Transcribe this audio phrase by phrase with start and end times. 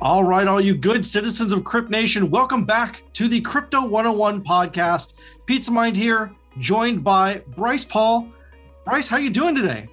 [0.00, 4.44] All right, all you good citizens of Crypt Nation, welcome back to the Crypto 101
[4.44, 5.14] podcast.
[5.44, 8.28] Pizza Mind here, joined by Bryce Paul.
[8.84, 9.88] Bryce, how you doing today?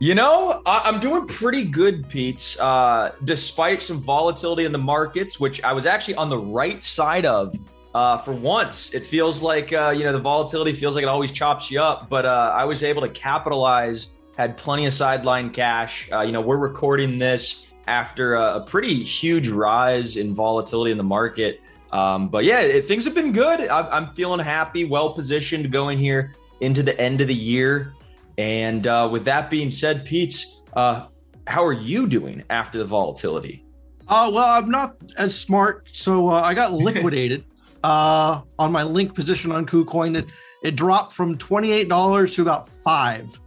[0.00, 2.58] You know, I'm doing pretty good, Pete.
[2.60, 7.24] Uh, despite some volatility in the markets, which I was actually on the right side
[7.24, 7.56] of
[7.94, 8.92] uh, for once.
[8.92, 12.10] It feels like uh, you know the volatility feels like it always chops you up,
[12.10, 14.08] but uh, I was able to capitalize.
[14.36, 16.08] Had plenty of sideline cash.
[16.12, 20.98] Uh, you know, we're recording this after a, a pretty huge rise in volatility in
[20.98, 21.60] the market.
[21.90, 23.60] Um, but yeah, it, things have been good.
[23.68, 27.94] I'm, I'm, feeling happy, well positioned going here into the end of the year.
[28.36, 31.06] And uh, with that being said, Pete, uh,
[31.46, 33.64] how are you doing after the volatility?
[34.06, 37.44] Uh, well, I'm not as smart, so uh, I got liquidated
[37.82, 40.16] uh, on my link position on KuCoin.
[40.16, 40.26] It
[40.62, 43.38] it dropped from twenty eight dollars to about five.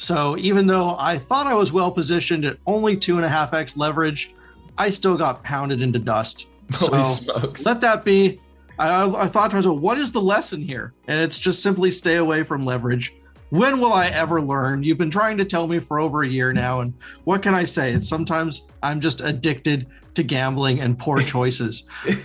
[0.00, 3.52] So even though I thought I was well positioned at only two and a half
[3.52, 4.32] X leverage,
[4.78, 6.48] I still got pounded into dust.
[6.72, 7.66] Holy so smokes.
[7.66, 8.40] let that be.
[8.78, 10.94] I, I thought to myself, what is the lesson here?
[11.06, 13.14] And it's just simply stay away from leverage.
[13.50, 14.82] When will I ever learn?
[14.82, 16.80] You've been trying to tell me for over a year now.
[16.80, 17.92] And what can I say?
[17.92, 21.84] It's sometimes I'm just addicted to gambling and poor choices.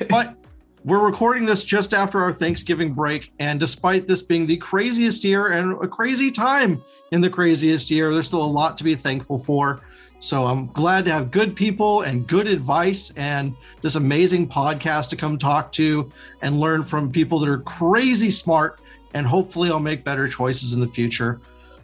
[0.10, 0.38] but
[0.86, 3.34] we're recording this just after our Thanksgiving break.
[3.40, 8.14] And despite this being the craziest year and a crazy time in the craziest year,
[8.14, 9.82] there's still a lot to be thankful for.
[10.20, 15.16] So I'm glad to have good people and good advice and this amazing podcast to
[15.16, 16.12] come talk to
[16.44, 18.80] and learn from people that are crazy smart.
[19.16, 21.42] And hopefully, I'll make better choices in the future,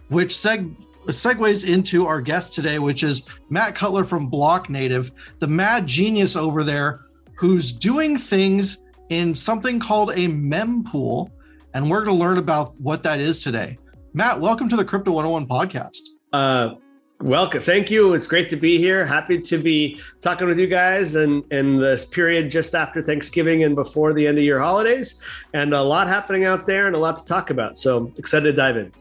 [0.09, 0.75] which seg-
[1.07, 6.63] segues into our guest today, which is Matt Cutler from Blocknative, the mad genius over
[6.63, 8.77] there who's doing things
[9.11, 11.29] in something called a mempool.
[11.73, 13.77] And we're going to learn about what that is today.
[14.13, 15.99] Matt, welcome to the Crypto 101 podcast.
[16.31, 16.75] Uh,
[17.19, 17.61] welcome.
[17.61, 18.13] Thank you.
[18.13, 19.05] It's great to be here.
[19.05, 23.75] Happy to be talking with you guys and in this period just after Thanksgiving and
[23.75, 25.21] before the end of your holidays.
[25.53, 27.77] And a lot happening out there and a lot to talk about.
[27.77, 28.93] So excited to dive in.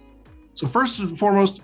[0.55, 1.63] So, first and foremost,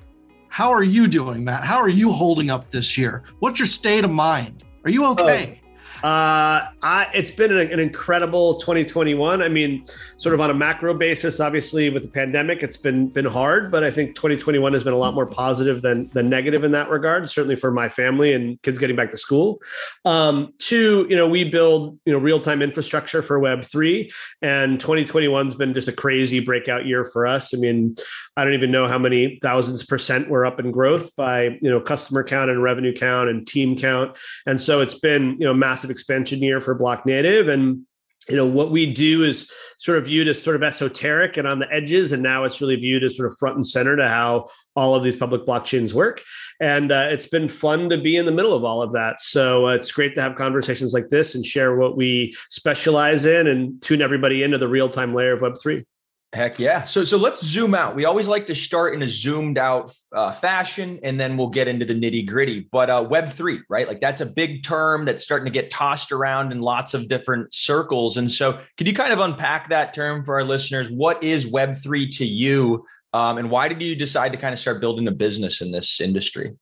[0.48, 1.64] how are you doing, Matt?
[1.64, 3.24] How are you holding up this year?
[3.40, 4.62] What's your state of mind?
[4.84, 5.60] Are you okay?
[6.02, 9.42] Uh, I, it's been an, an, incredible 2021.
[9.42, 9.84] I mean,
[10.18, 13.82] sort of on a macro basis, obviously with the pandemic, it's been been hard, but
[13.82, 17.28] I think 2021 has been a lot more positive than than negative in that regard.
[17.28, 19.60] Certainly for my family and kids getting back to school.
[20.04, 24.78] Um, two, you know, we build you know real time infrastructure for Web three, and
[24.78, 27.52] 2021's been just a crazy breakout year for us.
[27.52, 27.96] I mean,
[28.36, 31.80] I don't even know how many thousands percent we're up in growth by you know
[31.80, 35.90] customer count and revenue count and team count, and so it's been you know massive
[35.90, 37.52] expansion year for Blocknative.
[37.52, 37.82] And
[38.28, 41.58] you know what we do is sort of viewed as sort of esoteric and on
[41.58, 42.12] the edges.
[42.12, 45.04] And now it's really viewed as sort of front and center to how all of
[45.04, 46.22] these public blockchains work.
[46.60, 49.20] And uh, it's been fun to be in the middle of all of that.
[49.20, 53.46] So uh, it's great to have conversations like this and share what we specialize in
[53.46, 55.84] and tune everybody into the real-time layer of web3
[56.32, 56.84] Heck yeah.
[56.84, 57.94] So so let's zoom out.
[57.94, 61.68] We always like to start in a zoomed out uh, fashion, and then we'll get
[61.68, 62.68] into the nitty gritty.
[62.72, 63.86] But uh, Web three, right?
[63.86, 67.54] Like that's a big term that's starting to get tossed around in lots of different
[67.54, 68.16] circles.
[68.16, 70.90] And so, could you kind of unpack that term for our listeners?
[70.90, 74.58] What is Web three to you, um, and why did you decide to kind of
[74.58, 76.52] start building a business in this industry?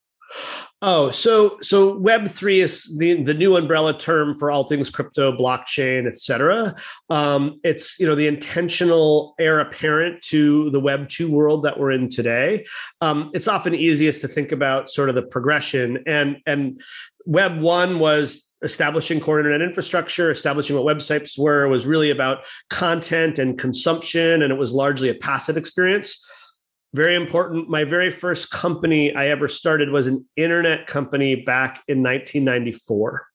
[0.87, 5.33] Oh, so so Web three is the the new umbrella term for all things crypto,
[5.33, 6.77] blockchain, et cetera.
[7.09, 11.93] Um, it's you know the intentional heir apparent to the Web two world that we're
[11.93, 12.67] in today.
[13.00, 16.83] Um, it's often easiest to think about sort of the progression and and
[17.25, 23.39] Web one was establishing core internet infrastructure, establishing what websites were, was really about content
[23.39, 26.22] and consumption, and it was largely a passive experience
[26.94, 27.69] very important.
[27.69, 33.27] My very first company I ever started was an internet company back in 1994.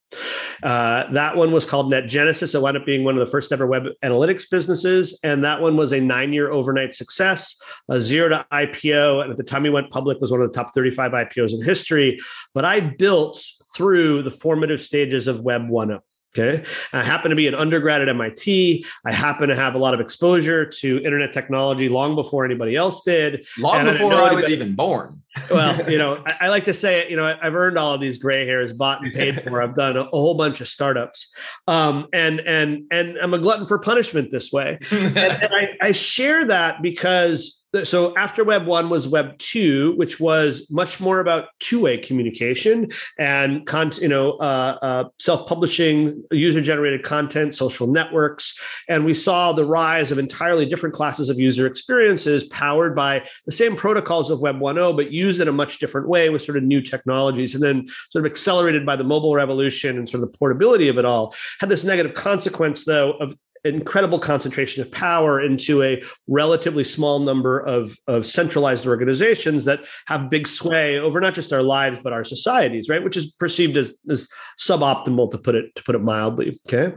[0.64, 2.56] Uh, that one was called NetGenesis.
[2.56, 5.20] It wound up being one of the first ever web analytics businesses.
[5.24, 9.24] And that one was a nine year overnight success, a zero to IPO.
[9.24, 11.64] And at the time we went public was one of the top 35 IPOs in
[11.64, 12.20] history.
[12.54, 13.44] But I built
[13.76, 16.00] through the formative stages of Web 1.0.
[16.38, 16.64] Okay.
[16.94, 18.86] I happen to be an undergrad at MIT.
[19.04, 23.04] I happen to have a lot of exposure to internet technology long before anybody else
[23.04, 23.48] did.
[23.58, 25.24] Long and before I, I was even born.
[25.52, 28.02] Well, you know, I, I, like to say, it, you know, I've earned all of
[28.02, 29.62] these gray hairs, bought and paid for.
[29.62, 31.34] I've done a, a whole bunch of startups,
[31.68, 34.80] um, and and and I'm a glutton for punishment this way.
[34.92, 40.20] and, and I, I share that because so after Web one was Web two, which
[40.20, 42.90] was much more about two way communication
[43.20, 49.14] and con- you know uh, uh, self publishing, user generated content, social networks, and we
[49.14, 54.32] saw the rise of entirely different classes of user experiences powered by the same protocols
[54.32, 57.54] of Web 1.0, but used in a much different way with sort of new technologies,
[57.56, 60.98] and then sort of accelerated by the mobile revolution and sort of the portability of
[60.98, 61.36] it all.
[61.60, 67.60] Had this negative consequence though of incredible concentration of power into a relatively small number
[67.60, 72.24] of, of centralized organizations that have big sway over not just our lives but our
[72.24, 73.04] societies right?
[73.04, 74.28] Which is perceived as, as
[74.60, 76.96] suboptimal to put it to put it mildly okay?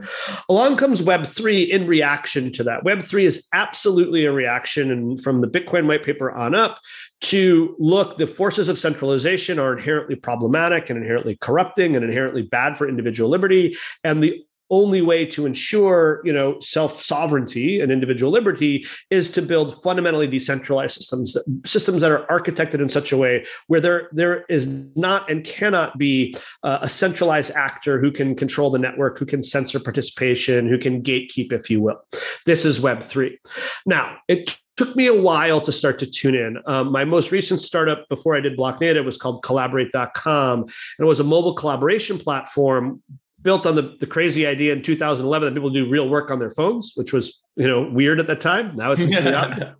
[0.48, 2.84] Along comes web 3 in reaction to that.
[2.84, 6.78] Web 3 is absolutely a reaction and from the bitcoin white paper on up
[7.22, 12.76] to look the forces of centralization are inherently problematic and inherently corrupting and inherently bad
[12.76, 18.32] for individual liberty and the only way to ensure you know self sovereignty and individual
[18.32, 23.44] liberty is to build fundamentally decentralized systems systems that are architected in such a way
[23.66, 24.66] where there there is
[24.96, 29.42] not and cannot be uh, a centralized actor who can control the network who can
[29.42, 32.00] censor participation who can gatekeep if you will
[32.46, 33.38] this is web 3
[33.86, 36.56] now it took me a while to start to tune in.
[36.66, 40.60] Um, my most recent startup before I did Blocknative was called collaborate.com.
[40.62, 43.02] And it was a mobile collaboration platform
[43.42, 46.50] built on the, the crazy idea in 2011 that people do real work on their
[46.50, 48.76] phones, which was you know weird at that time.
[48.76, 49.74] Now it's yeah.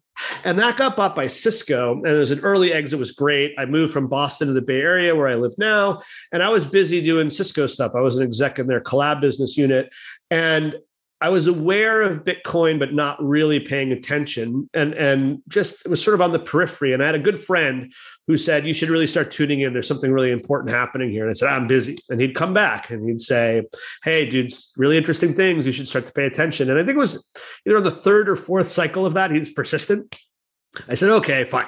[0.45, 2.99] and that got bought by Cisco, and it was an early exit.
[2.99, 3.55] Was great.
[3.59, 6.65] I moved from Boston to the Bay Area where I live now, and I was
[6.65, 7.93] busy doing Cisco stuff.
[7.95, 9.91] I was an exec in their collab business unit,
[10.31, 10.75] and
[11.23, 16.03] I was aware of Bitcoin, but not really paying attention, and and just it was
[16.03, 16.93] sort of on the periphery.
[16.93, 17.93] And I had a good friend
[18.27, 19.73] who said, You should really start tuning in.
[19.73, 21.23] There's something really important happening here.
[21.23, 21.99] And I said, I'm busy.
[22.09, 23.63] And he'd come back and he'd say,
[24.05, 25.67] Hey, dude, really interesting things.
[25.67, 26.71] You should start to pay attention.
[26.71, 27.31] And I think it was
[27.67, 30.17] either on the third or fourth cycle of that, he's persistent.
[30.89, 31.67] I said, Okay, fine.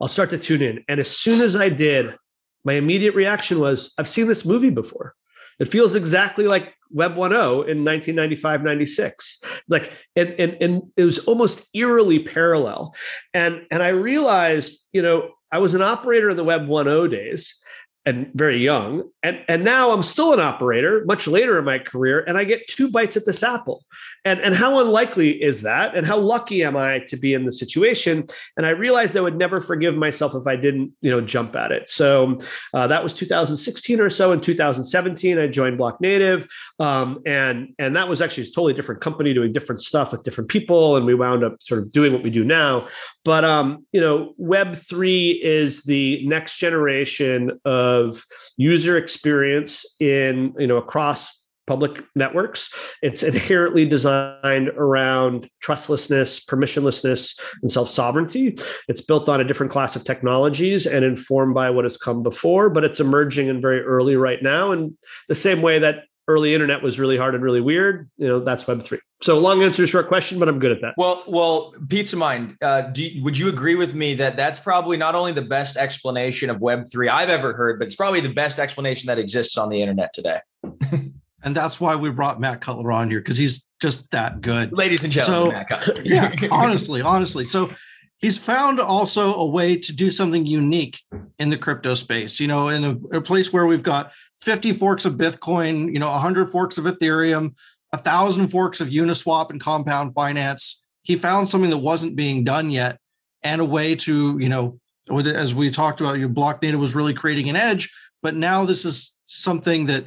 [0.00, 0.84] I'll start to tune in.
[0.88, 2.16] And as soon as I did,
[2.64, 5.14] my immediate reaction was, I've seen this movie before.
[5.60, 9.40] It feels exactly like Web 1.0 in 1995, 96.
[9.68, 12.94] Like, and, and, and it was almost eerily parallel.
[13.34, 17.60] And, and I realized, you know, I was an operator in the Web 1.0 days
[18.06, 19.10] and very young.
[19.22, 22.68] And, and now I'm still an operator much later in my career, and I get
[22.68, 23.84] two bites at this apple
[24.24, 25.94] and and how unlikely is that?
[25.94, 28.26] And how lucky am i to be in the situation?
[28.56, 31.72] And i realized i would never forgive myself if i didn't you know jump at
[31.72, 31.88] it.
[31.88, 32.38] So
[32.72, 34.32] uh, that was 2016 or so.
[34.32, 36.48] In 2017 i joined Blocknative.
[36.78, 40.50] Um, and and that was actually a totally different company doing different stuff with different
[40.50, 40.96] people.
[40.96, 42.88] And we wound up sort of doing what we do now.
[43.24, 48.24] But um, you know web 3 is the next generation of
[48.56, 52.72] user experience in you know across public networks.
[53.02, 58.58] It's inherently designed around trustlessness, permissionlessness, and self sovereignty.
[58.88, 62.70] It's built on a different class of technologies and informed by what has come before,
[62.70, 64.72] but it's emerging and very early right now.
[64.72, 64.96] And
[65.28, 68.66] the same way that early internet was really hard and really weird, you know, that's
[68.66, 68.98] Web three.
[69.22, 70.94] So long answer to short question, but I'm good at that.
[70.96, 75.14] Well, well, Pizza Mind, uh, you, would you agree with me that that's probably not
[75.14, 78.58] only the best explanation of Web three I've ever heard, but it's probably the best
[78.58, 80.40] explanation that exists on the internet today.
[81.44, 85.04] and that's why we brought Matt Cutler on here because he's just that good, ladies
[85.04, 85.64] and gentlemen.
[85.70, 87.70] So, yeah, honestly, honestly, so
[88.16, 90.98] he's found also a way to do something unique
[91.38, 92.40] in the crypto space.
[92.40, 96.10] You know, in a, a place where we've got 50 forks of Bitcoin, you know,
[96.10, 97.54] 100 forks of Ethereum,
[97.92, 100.82] a thousand forks of Uniswap and Compound Finance.
[101.02, 102.98] He found something that wasn't being done yet,
[103.42, 107.12] and a way to, you know, as we talked about, your block data was really
[107.12, 110.06] creating an edge, but now this is something that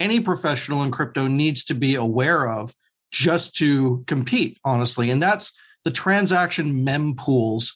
[0.00, 2.74] any professional in crypto needs to be aware of
[3.10, 5.10] just to compete, honestly.
[5.10, 5.52] And that's
[5.84, 7.74] the transaction mempools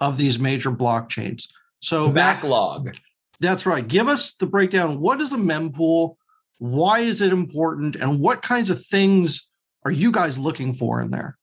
[0.00, 1.48] of these major blockchains.
[1.80, 2.96] So backlog.
[3.40, 3.86] That's right.
[3.86, 5.00] Give us the breakdown.
[5.00, 6.16] What is a mempool?
[6.58, 7.96] Why is it important?
[7.96, 9.48] And what kinds of things
[9.84, 11.38] are you guys looking for in there?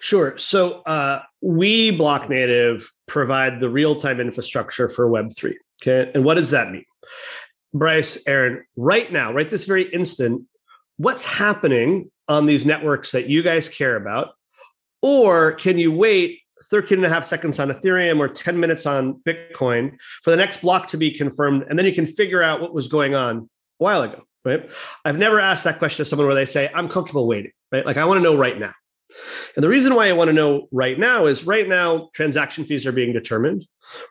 [0.00, 0.36] Sure.
[0.36, 5.54] So uh, we Block Native provide the real-time infrastructure for Web3.
[5.82, 6.10] Okay.
[6.14, 6.84] And what does that mean?
[7.72, 10.42] Bryce, Aaron, right now, right this very instant,
[10.96, 14.34] what's happening on these networks that you guys care about?
[15.02, 19.14] Or can you wait 13 and a half seconds on Ethereum or 10 minutes on
[19.26, 21.64] Bitcoin for the next block to be confirmed?
[21.68, 23.42] And then you can figure out what was going on a
[23.78, 24.68] while ago, right?
[25.04, 27.86] I've never asked that question to someone where they say, I'm comfortable waiting, right?
[27.86, 28.72] Like I want to know right now.
[29.56, 32.86] And the reason why I want to know right now is right now, transaction fees
[32.86, 33.66] are being determined.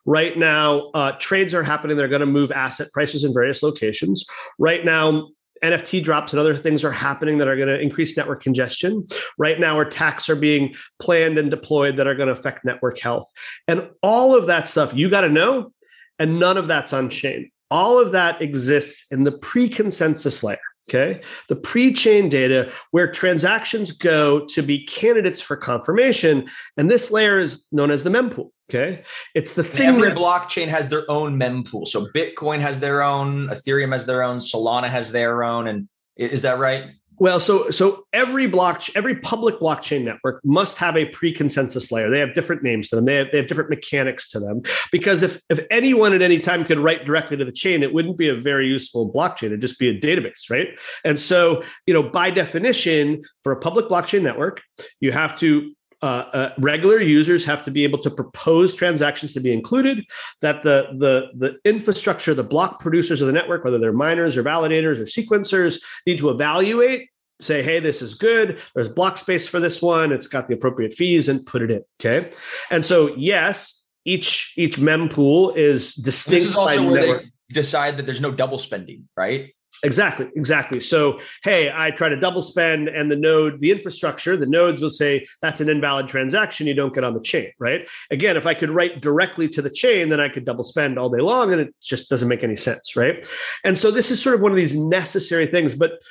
[0.06, 1.98] Right now, uh, trades are happening.
[1.98, 4.26] They're going to move asset prices in various locations.
[4.58, 5.30] Right now,
[5.64, 9.08] NFT drops and other things are happening that are going to increase network congestion.
[9.38, 13.30] Right now, attacks are being planned and deployed that are going to affect network health.
[13.68, 15.74] And all of that stuff you got to know,
[16.18, 17.52] and none of that's on chain.
[17.72, 20.60] All of that exists in the pre consensus layer.
[20.90, 21.22] Okay.
[21.50, 26.50] The pre chain data where transactions go to be candidates for confirmation.
[26.78, 28.50] And this layer is known as the mempool.
[28.70, 29.04] Okay.
[29.36, 29.88] It's the thing.
[29.88, 31.88] Every that, blockchain has their own mempool.
[31.88, 35.68] So Bitcoin has their own, Ethereum has their own, Solana has their own.
[35.68, 36.92] And is that right?
[37.20, 42.10] Well, so so every block, every public blockchain network must have a pre-consensus layer.
[42.10, 43.06] They have different names to them.
[43.06, 44.62] They have, they have different mechanics to them.
[44.92, 48.18] Because if if anyone at any time could write directly to the chain, it wouldn't
[48.18, 49.48] be a very useful blockchain.
[49.48, 50.70] It'd just be a database, right?
[51.04, 54.62] And so, you know, by definition, for a public blockchain network,
[55.02, 59.40] you have to uh, uh, regular users have to be able to propose transactions to
[59.40, 60.06] be included.
[60.42, 64.44] That the the the infrastructure, the block producers of the network, whether they're miners or
[64.44, 67.10] validators or sequencers, need to evaluate.
[67.42, 68.60] Say, hey, this is good.
[68.76, 70.12] There's block space for this one.
[70.12, 71.84] It's got the appropriate fees, and put it in.
[72.00, 72.32] Okay,
[72.72, 76.44] and so yes, each each mempool is distinct.
[76.44, 77.24] This is also where network.
[77.24, 79.54] they decide that there's no double spending, right?
[79.84, 80.80] Exactly, exactly.
[80.80, 84.90] So, hey, I try to double spend, and the node, the infrastructure, the nodes will
[84.90, 86.68] say that's an invalid transaction.
[86.68, 87.88] You don't get on the chain, right?
[88.12, 91.10] Again, if I could write directly to the chain, then I could double spend all
[91.10, 93.26] day long, and it just doesn't make any sense, right?
[93.64, 96.02] And so, this is sort of one of these necessary things, but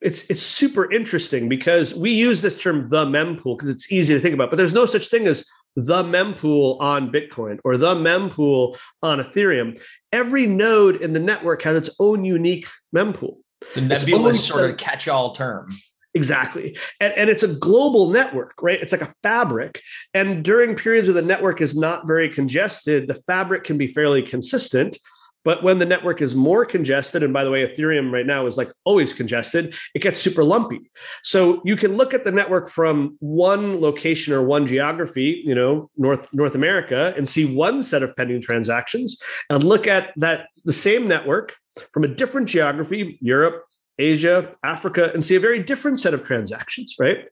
[0.00, 4.20] it's it's super interesting because we use this term the mempool because it's easy to
[4.20, 8.76] think about, but there's no such thing as the mempool on Bitcoin or the mempool
[9.02, 9.78] on Ethereum
[10.16, 13.36] every node in the network has its own unique mempool.
[13.74, 15.68] The nebulous sort of catch-all term.
[16.14, 16.78] Exactly.
[16.98, 18.80] And, and it's a global network, right?
[18.80, 19.82] It's like a fabric.
[20.14, 24.22] And during periods where the network is not very congested, the fabric can be fairly
[24.22, 24.98] consistent.
[25.46, 28.56] But when the network is more congested, and by the way, Ethereum right now is
[28.56, 30.90] like always congested, it gets super lumpy.
[31.22, 35.88] So you can look at the network from one location or one geography, you know,
[35.96, 40.72] North North America, and see one set of pending transactions, and look at that the
[40.72, 41.54] same network
[41.92, 43.62] from a different geography, Europe,
[43.98, 47.28] Asia, Africa, and see a very different set of transactions, right?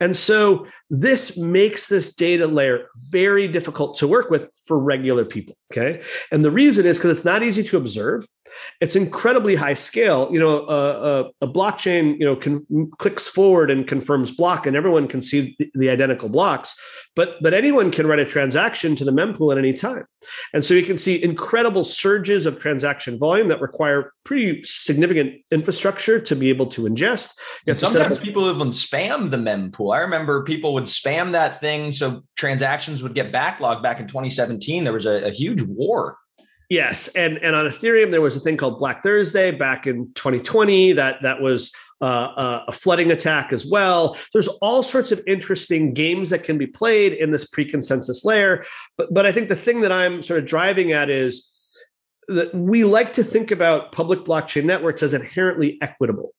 [0.00, 5.56] And so this makes this data layer very difficult to work with for regular people,
[5.72, 6.02] okay?
[6.32, 8.26] And the reason is because it's not easy to observe.
[8.80, 10.28] It's incredibly high scale.
[10.30, 12.66] You know, a, a, a blockchain, you know, can,
[12.98, 16.74] clicks forward and confirms block, and everyone can see the, the identical blocks.
[17.14, 20.04] But but anyone can write a transaction to the mempool at any time,
[20.52, 26.20] and so you can see incredible surges of transaction volume that require pretty significant infrastructure
[26.20, 27.30] to be able to ingest.
[27.66, 29.94] And sometimes people even spam the mempool.
[29.94, 34.84] I remember people would spam that thing so transactions would get backlogged back in 2017.
[34.84, 36.18] There was a, a huge war
[36.68, 40.94] Yes, and and on Ethereum there was a thing called Black Thursday back in 2020
[40.94, 44.16] that that was uh, a flooding attack as well.
[44.32, 48.64] There's all sorts of interesting games that can be played in this pre-consensus layer,
[48.98, 51.52] but but I think the thing that I'm sort of driving at is
[52.28, 56.32] that we like to think about public blockchain networks as inherently equitable.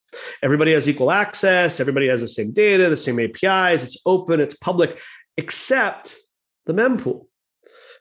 [0.43, 4.55] Everybody has equal access, everybody has the same data, the same APIs, it's open, it's
[4.55, 4.97] public,
[5.37, 6.17] except
[6.65, 7.27] the mempool.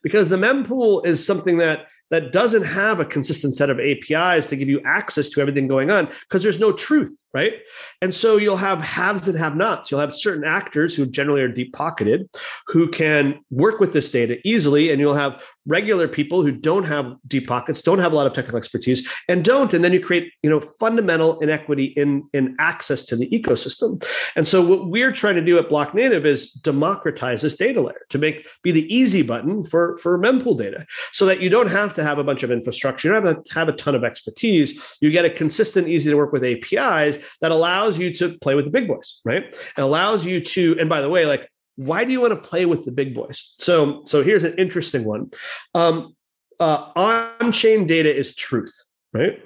[0.03, 4.57] Because the mempool is something that that doesn't have a consistent set of APIs to
[4.57, 7.55] give you access to everything going on because there's no truth, right?
[8.01, 9.91] And so you'll have haves and have nots.
[9.91, 12.29] You'll have certain actors who generally are deep pocketed
[12.69, 17.17] who can work with this data easily, and you'll have regular people who don't have
[17.27, 19.75] deep pockets, don't have a lot of technical expertise, and don't.
[19.75, 24.05] And then you create, you know, fundamental inequity in, in access to the ecosystem.
[24.37, 28.19] And so what we're trying to do at Blocknative is democratize this data layer to
[28.19, 32.05] make be the easy button for, for mempool data so that you don't have to
[32.05, 34.81] have a bunch of infrastructure, you don't have to have a ton of expertise.
[35.01, 38.65] You get a consistent, easy to work with APIs that allows you to play with
[38.65, 39.45] the big boys, right?
[39.45, 42.67] It allows you to, and by the way, like why do you want to play
[42.67, 43.55] with the big boys?
[43.59, 45.31] So, so here's an interesting one.
[45.75, 46.17] Um,
[46.59, 48.75] uh, on-chain data is truth,
[49.13, 49.43] right?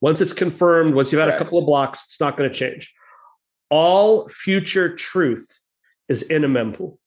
[0.00, 2.92] Once it's confirmed, once you've had a couple of blocks, it's not going to change.
[3.70, 5.48] All future truth
[6.08, 6.98] is in a mempool.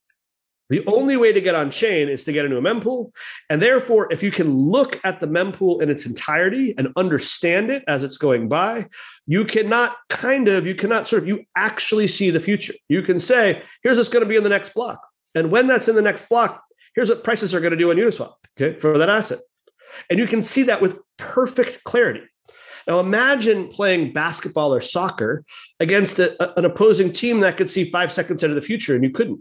[0.69, 3.11] The only way to get on chain is to get into a mempool.
[3.49, 7.83] And therefore, if you can look at the mempool in its entirety and understand it
[7.87, 8.87] as it's going by,
[9.27, 12.73] you cannot kind of, you cannot sort of, you actually see the future.
[12.89, 14.99] You can say, here's what's going to be in the next block.
[15.35, 16.63] And when that's in the next block,
[16.95, 19.39] here's what prices are going to do on Uniswap okay, for that asset.
[20.09, 22.21] And you can see that with perfect clarity.
[22.87, 25.43] Now imagine playing basketball or soccer
[25.79, 29.09] against a, an opposing team that could see five seconds into the future and you
[29.09, 29.39] couldn't.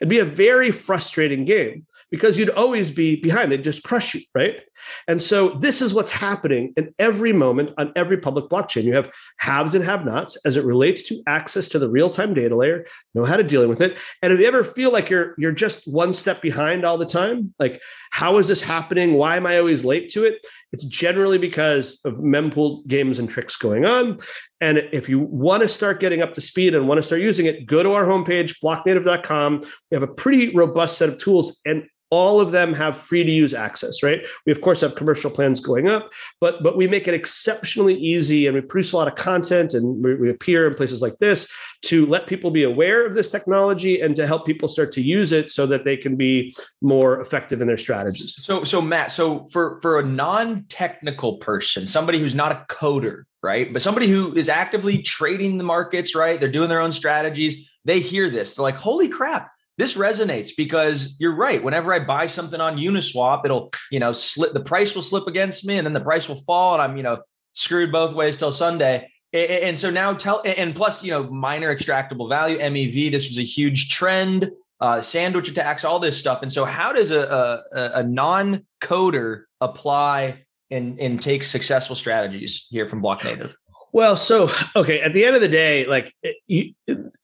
[0.00, 3.52] It'd be a very frustrating game because you'd always be behind.
[3.52, 4.62] They'd just crush you, right?
[5.06, 8.84] And so this is what's happening in every moment on every public blockchain.
[8.84, 12.56] You have haves and have nots as it relates to access to the real-time data
[12.56, 13.98] layer, know how to deal with it.
[14.22, 17.54] And if you ever feel like you're you're just one step behind all the time,
[17.58, 19.14] like how is this happening?
[19.14, 20.46] Why am I always late to it?
[20.72, 24.18] It's generally because of mempool games and tricks going on.
[24.60, 27.46] And if you want to start getting up to speed and want to start using
[27.46, 29.60] it, go to our homepage, blocknative.com.
[29.60, 31.60] We have a pretty robust set of tools.
[31.64, 34.24] And all of them have free to use access right?
[34.46, 36.10] We of course have commercial plans going up
[36.40, 40.02] but but we make it exceptionally easy and we produce a lot of content and
[40.02, 41.48] we, we, appear in places like this
[41.82, 45.32] to let people be aware of this technology and to help people start to use
[45.32, 48.34] it so that they can be more effective in their strategies.
[48.38, 53.72] So so matt so for for a non-technical person somebody who's not a coder right
[53.72, 58.00] but somebody who is actively trading the markets right they're doing their own strategies they
[58.00, 61.62] hear this they're like holy crap this resonates because you're right.
[61.62, 65.64] Whenever I buy something on Uniswap, it'll, you know, slip the price will slip against
[65.64, 68.52] me and then the price will fall and I'm, you know, screwed both ways till
[68.52, 69.08] Sunday.
[69.32, 73.42] And so now tell, and plus, you know, miner extractable value, MEV, this was a
[73.42, 76.42] huge trend, uh, sandwich attacks, all this stuff.
[76.42, 82.88] And so how does a, a, a non-coder apply and, and take successful strategies here
[82.88, 83.54] from Blocknative?
[83.92, 86.14] Well, so okay, at the end of the day, like
[86.46, 86.74] you,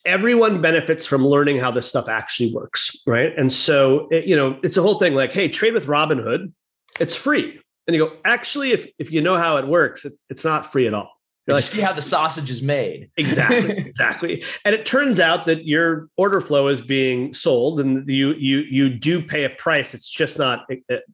[0.04, 3.32] everyone benefits from learning how this stuff actually works, right?
[3.36, 5.14] And so it, you know, it's a whole thing.
[5.14, 6.52] Like, hey, trade with Robinhood,
[7.00, 10.44] it's free, and you go, actually, if if you know how it works, it, it's
[10.44, 11.10] not free at all.
[11.46, 13.10] You're like, see how the sausage is made.
[13.18, 14.44] exactly, exactly.
[14.64, 18.88] And it turns out that your order flow is being sold, and you you you
[18.88, 19.92] do pay a price.
[19.92, 20.66] It's just not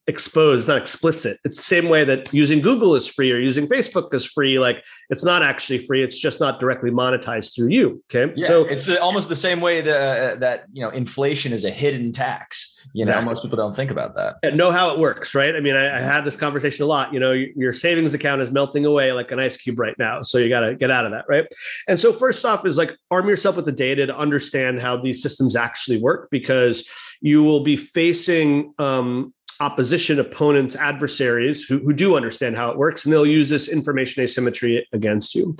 [0.07, 1.39] exposed, not explicit.
[1.45, 4.61] It's the same way that using Google is free or using Facebook is free.
[4.61, 6.05] Like it's not actually free.
[6.05, 8.03] It's just not directly monetized through you.
[8.13, 11.71] Okay, yeah, so it's almost the same way that that you know inflation is a
[11.71, 12.89] hidden tax.
[12.95, 13.29] You know, exactly.
[13.29, 14.37] most people don't think about that.
[14.43, 15.55] And know how it works, right?
[15.55, 17.13] I mean, I, I had this conversation a lot.
[17.13, 20.23] You know, your savings account is melting away like an ice cube right now.
[20.23, 21.47] So you got to get out of that, right?
[21.89, 25.23] And so first off is like arm yourself with the data to understand how these
[25.23, 26.89] systems actually work because
[27.21, 33.05] you will be facing um, opposition opponents, adversaries who, who do understand how it works,
[33.05, 35.57] and they'll use this information asymmetry against you.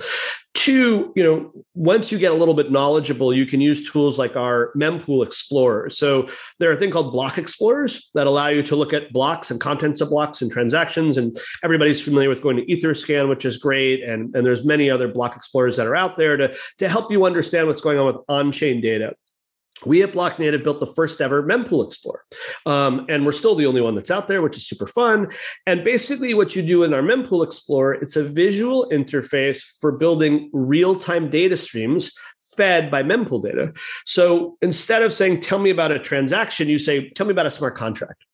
[0.53, 4.35] Two, you know, once you get a little bit knowledgeable, you can use tools like
[4.35, 5.89] our mempool explorer.
[5.89, 6.27] So
[6.59, 9.61] there are a thing called block explorers that allow you to look at blocks and
[9.61, 11.17] contents of blocks and transactions.
[11.17, 14.03] And everybody's familiar with going to Etherscan, which is great.
[14.03, 17.25] And, and there's many other block explorers that are out there to, to help you
[17.25, 19.15] understand what's going on with on-chain data
[19.85, 22.23] we at Blocknative built the first ever mempool explorer.
[22.65, 25.29] Um, and we're still the only one that's out there, which is super fun.
[25.65, 30.49] And basically, what you do in our mempool explorer, it's a visual interface for building
[30.53, 32.11] real-time data streams
[32.55, 33.73] fed by mempool data.
[34.05, 37.51] So instead of saying, tell me about a transaction, you say, tell me about a
[37.51, 38.25] smart contract.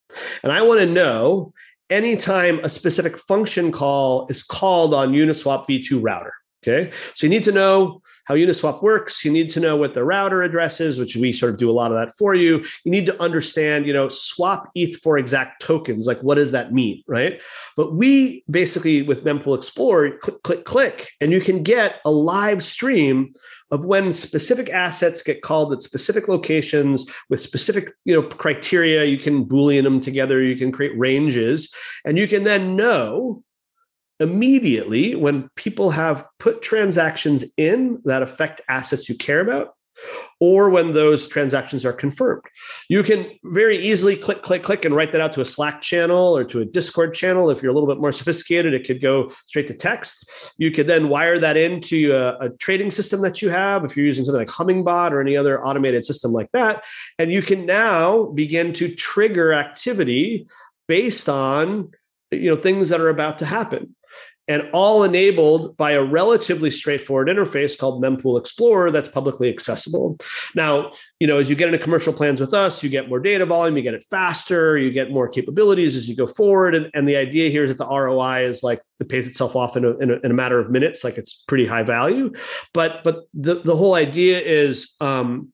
[0.44, 1.54] And I want to know
[1.90, 6.34] anytime a specific function call is called on Uniswap v2 router.
[6.64, 6.92] Okay.
[7.14, 9.24] So you need to know how Uniswap works.
[9.24, 11.72] You need to know what the router address is, which we sort of do a
[11.72, 12.58] lot of that for you.
[12.84, 16.08] You need to understand, you know, swap ETH for exact tokens.
[16.08, 17.04] Like, what does that mean?
[17.08, 17.40] Right.
[17.78, 22.64] But we basically, with Mempool Explorer, click, click, click, and you can get a live
[22.64, 23.34] stream
[23.72, 29.18] of when specific assets get called at specific locations with specific you know criteria you
[29.18, 31.74] can boolean them together you can create ranges
[32.06, 33.44] and you can then know
[34.20, 39.74] immediately when people have put transactions in that affect assets you care about
[40.40, 42.44] or when those transactions are confirmed.
[42.90, 46.38] You can very easily click, click, click, and write that out to a Slack channel
[46.38, 47.50] or to a Discord channel.
[47.50, 50.30] If you're a little bit more sophisticated, it could go straight to text.
[50.58, 54.06] You could then wire that into a, a trading system that you have, if you're
[54.06, 56.84] using something like Hummingbot or any other automated system like that.
[57.18, 60.48] And you can now begin to trigger activity
[60.88, 61.92] based on
[62.32, 63.96] you know things that are about to happen
[64.48, 70.18] and all enabled by a relatively straightforward interface called Mempool Explorer that's publicly accessible.
[70.56, 73.46] Now, you know, as you get into commercial plans with us, you get more data
[73.46, 76.76] volume, you get it faster, you get more capabilities as you go forward.
[76.76, 79.78] And, and the idea here is that the ROI is like it pays itself off
[79.78, 82.32] in a, in a, in a matter of minutes, like it's pretty high value.
[82.74, 85.52] But but the, the whole idea is um,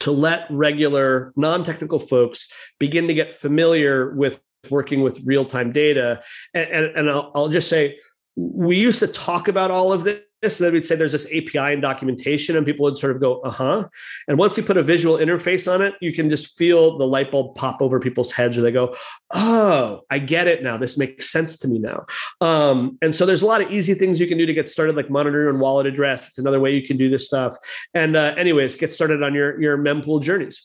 [0.00, 2.48] to let regular non-technical folks
[2.78, 6.22] begin to get familiar with working with real-time data.
[6.54, 7.98] And, and, and I'll, I'll just say,
[8.38, 10.22] we used to talk about all of this.
[10.40, 13.40] And then we'd say there's this API and documentation, and people would sort of go,
[13.40, 13.88] uh huh.
[14.28, 17.32] And once you put a visual interface on it, you can just feel the light
[17.32, 18.94] bulb pop over people's heads, or they go,
[19.32, 20.76] oh, I get it now.
[20.76, 22.06] This makes sense to me now.
[22.40, 24.94] Um, and so there's a lot of easy things you can do to get started,
[24.94, 26.28] like monitor your wallet address.
[26.28, 27.56] It's another way you can do this stuff.
[27.92, 30.64] And, uh, anyways, get started on your, your mempool journeys.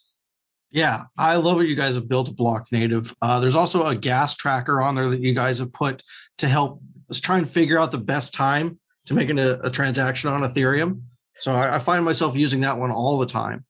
[0.69, 3.11] Yeah, I love what you guys have built Blocknative.
[3.23, 6.03] Uh, there's also a gas tracker on there that you guys have put
[6.39, 6.79] to help
[7.13, 11.01] us try and figure out the best time to making a, a transaction on Ethereum.
[11.39, 13.65] So I, I, find myself using that one all the time.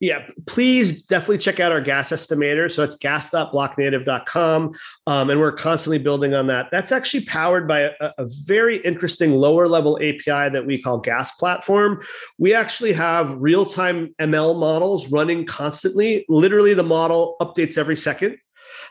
[0.00, 2.70] Yeah, please definitely check out our gas estimator.
[2.70, 4.72] So it's gas.blocknative.com.
[5.08, 6.68] Um, and we're constantly building on that.
[6.70, 11.32] That's actually powered by a, a, very interesting lower level API that we call Gas
[11.32, 12.00] Platform.
[12.38, 16.24] We actually have real time ML models running constantly.
[16.28, 18.38] Literally, the model updates every second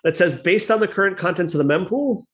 [0.04, 2.26] that says, based on the current contents of the mempool,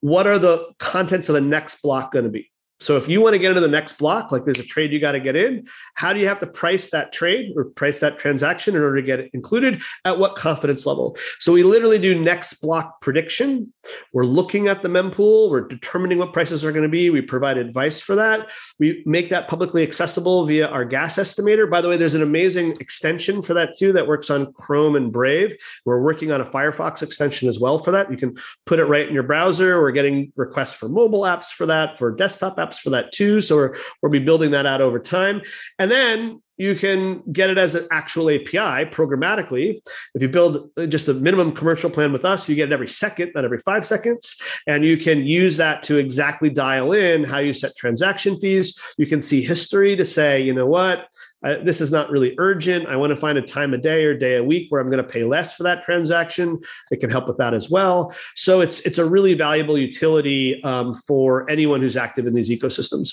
[0.00, 2.49] what are the contents of the next block going to be?
[2.80, 5.00] So if you want to get into the next block, like there's a trade you
[5.00, 8.18] got to get in, how do you have to price that trade or price that
[8.18, 11.16] transaction in order to get it included at what confidence level?
[11.38, 13.72] So we literally do next block prediction.
[14.12, 17.10] We're looking at the mempool, we're determining what prices are going to be.
[17.10, 18.48] We provide advice for that.
[18.78, 21.70] We make that publicly accessible via our gas estimator.
[21.70, 25.12] By the way, there's an amazing extension for that too that works on Chrome and
[25.12, 25.54] Brave.
[25.84, 28.10] We're working on a Firefox extension as well for that.
[28.10, 29.80] You can put it right in your browser.
[29.80, 33.40] We're getting requests for mobile apps for that, for desktop apps for that too.
[33.40, 35.42] So we're we'll be building that out over time.
[35.78, 39.80] And then you can get it as an actual API programmatically.
[40.14, 43.32] If you build just a minimum commercial plan with us, you get it every second,
[43.34, 44.38] not every five seconds.
[44.66, 48.78] And you can use that to exactly dial in how you set transaction fees.
[48.98, 51.08] You can see history to say, you know what,
[51.42, 52.86] this is not really urgent.
[52.86, 55.02] I want to find a time a day or day a week where I'm going
[55.02, 56.58] to pay less for that transaction.
[56.90, 58.14] It can help with that as well.
[58.36, 63.12] So it's it's a really valuable utility um, for anyone who's active in these ecosystems.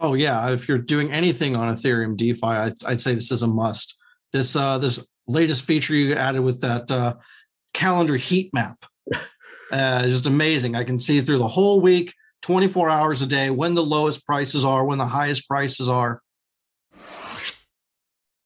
[0.00, 3.48] Oh yeah, if you're doing anything on Ethereum DeFi, I'd, I'd say this is a
[3.48, 3.96] must.
[4.32, 7.14] This uh, this latest feature you added with that uh,
[7.74, 8.84] calendar heat map,
[9.72, 10.74] uh, just amazing.
[10.74, 14.64] I can see through the whole week, 24 hours a day, when the lowest prices
[14.64, 16.20] are, when the highest prices are.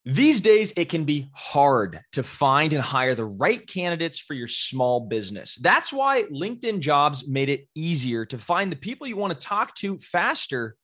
[0.04, 4.48] These days, it can be hard to find and hire the right candidates for your
[4.48, 5.56] small business.
[5.56, 9.76] That's why LinkedIn Jobs made it easier to find the people you want to talk
[9.76, 10.74] to faster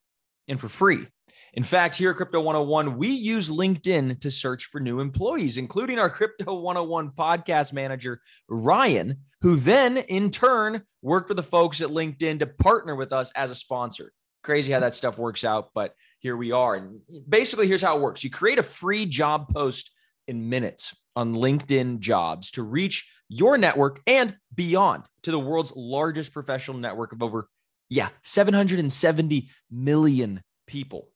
[0.46, 1.08] and for free.
[1.54, 5.98] In fact, here at Crypto 101, we use LinkedIn to search for new employees, including
[5.98, 11.88] our Crypto 101 podcast manager, Ryan, who then in turn worked with the folks at
[11.88, 14.12] LinkedIn to partner with us as a sponsor.
[14.44, 16.74] Crazy how that stuff works out, but here we are.
[16.74, 19.90] And basically, here's how it works you create a free job post
[20.26, 26.32] in minutes on LinkedIn jobs to reach your network and beyond to the world's largest
[26.32, 27.48] professional network of over
[27.90, 31.08] yeah, 770 million people.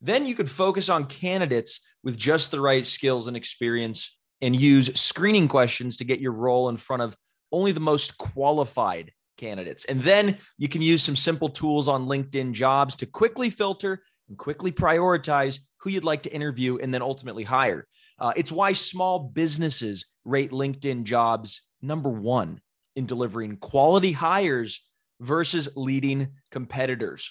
[0.00, 4.90] Then you could focus on candidates with just the right skills and experience and use
[4.98, 7.16] screening questions to get your role in front of
[7.52, 9.84] only the most qualified candidates.
[9.86, 14.38] And then you can use some simple tools on LinkedIn jobs to quickly filter and
[14.38, 17.86] quickly prioritize who you'd like to interview and then ultimately hire.
[18.18, 22.60] Uh, it's why small businesses rate LinkedIn jobs number one
[22.96, 24.82] in delivering quality hires
[25.20, 27.30] versus leading competitors.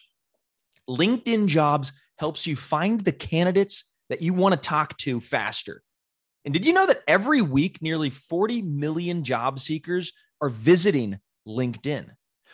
[0.89, 5.83] LinkedIn Jobs helps you find the candidates that you want to talk to faster.
[6.45, 12.09] And did you know that every week, nearly 40 million job seekers are visiting LinkedIn?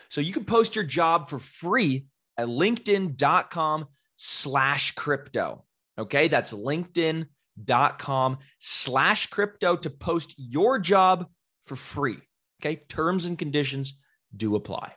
[0.09, 5.63] So you can post your job for free at linkedin.com slash crypto.
[5.97, 11.27] Okay, that's linkedin.com slash crypto to post your job
[11.65, 12.19] for free.
[12.61, 13.97] Okay, terms and conditions
[14.35, 14.93] do apply.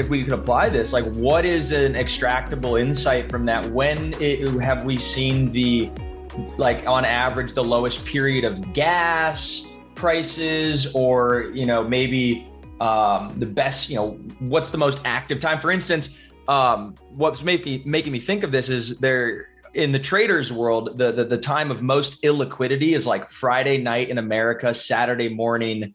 [0.00, 3.64] if we could apply this, like what is an extractable insight from that?
[3.70, 5.90] When it, have we seen the,
[6.56, 9.66] like on average, the lowest period of gas
[10.00, 15.60] prices, or you know maybe um, the best, you know, what's the most active time?
[15.60, 16.16] For instance,
[16.48, 21.12] um, what's making making me think of this is there in the traders world, the,
[21.12, 25.94] the the time of most illiquidity is like Friday night in America, Saturday morning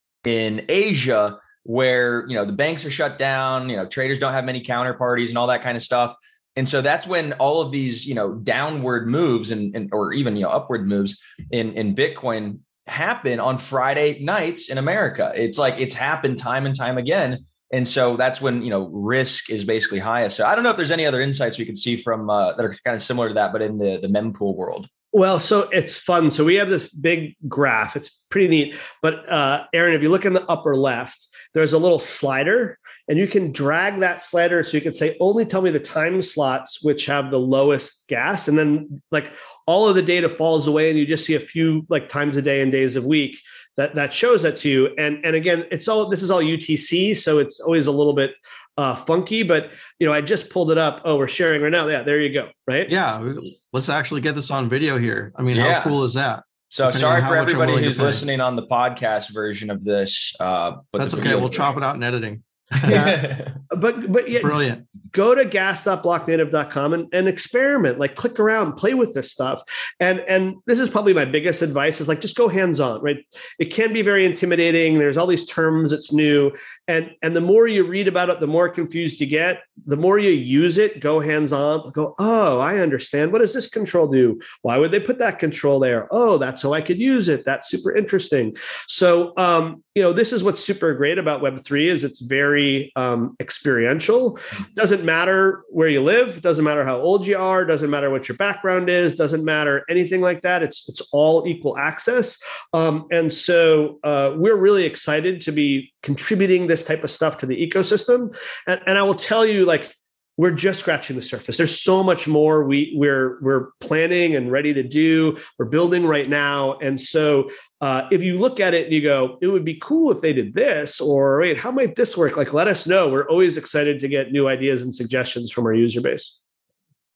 [0.25, 4.45] in Asia where you know the banks are shut down, you know traders don't have
[4.45, 6.15] many counterparties and all that kind of stuff.
[6.55, 10.35] And so that's when all of these, you know, downward moves and, and or even
[10.35, 15.31] you know upward moves in in Bitcoin happen on Friday nights in America.
[15.35, 17.45] It's like it's happened time and time again.
[17.73, 20.35] And so that's when you know risk is basically highest.
[20.35, 22.65] So I don't know if there's any other insights we could see from uh, that
[22.65, 24.87] are kind of similar to that, but in the the mempool world.
[25.13, 26.31] Well, so it's fun.
[26.31, 27.95] So we have this big graph.
[27.95, 28.75] It's pretty neat.
[29.01, 33.17] But uh, Aaron, if you look in the upper left, there's a little slider, and
[33.17, 34.63] you can drag that slider.
[34.63, 38.47] So you can say, only tell me the time slots which have the lowest gas,
[38.47, 39.31] and then like
[39.67, 42.41] all of the data falls away, and you just see a few like times a
[42.41, 43.37] day and days of week
[43.77, 44.95] that that shows that to you.
[44.97, 48.31] And and again, it's all this is all UTC, so it's always a little bit
[48.77, 51.01] uh, funky, but you know, I just pulled it up.
[51.05, 51.87] Oh, we're sharing right now.
[51.87, 52.49] Yeah, there you go.
[52.67, 52.89] Right.
[52.89, 53.33] Yeah.
[53.73, 55.33] Let's actually get this on video here.
[55.35, 55.81] I mean, yeah.
[55.81, 56.43] how cool is that?
[56.69, 60.33] So Depending sorry for everybody who's listening on the podcast version of this.
[60.39, 61.31] Uh, but that's okay.
[61.31, 61.51] We'll version.
[61.51, 62.43] chop it out in editing.
[62.87, 63.49] Yeah.
[63.69, 64.87] but but yeah, brilliant.
[65.11, 67.99] Go to gas.blocknative.com and, and experiment.
[67.99, 69.61] Like click around, play with this stuff.
[69.99, 73.17] And and this is probably my biggest advice is like just go hands-on, right?
[73.59, 74.99] It can be very intimidating.
[74.99, 76.51] There's all these terms, it's new.
[76.91, 79.63] And and the more you read about it, the more confused you get.
[79.85, 83.31] The more you use it, go hands-on, go, oh, I understand.
[83.31, 84.39] What does this control do?
[84.61, 86.07] Why would they put that control there?
[86.11, 87.45] Oh, that's how I could use it.
[87.45, 88.57] That's super interesting.
[88.87, 93.35] So um, you know, this is what's super great about Web3 is it's very um,
[93.41, 94.39] experiential.
[94.73, 98.37] Doesn't matter where you live, doesn't matter how old you are, doesn't matter what your
[98.37, 100.63] background is, doesn't matter anything like that.
[100.63, 102.41] It's it's all equal access.
[102.73, 107.45] Um, and so uh, we're really excited to be contributing this type of stuff to
[107.45, 108.35] the ecosystem.
[108.67, 109.95] And, and I will tell you, like
[110.37, 111.57] we're just scratching the surface.
[111.57, 115.37] There's so much more we we're we're planning and ready to do.
[115.59, 119.37] We're building right now, and so uh, if you look at it and you go,
[119.41, 122.37] it would be cool if they did this, or wait, how might this work?
[122.37, 123.09] Like, let us know.
[123.09, 126.39] We're always excited to get new ideas and suggestions from our user base.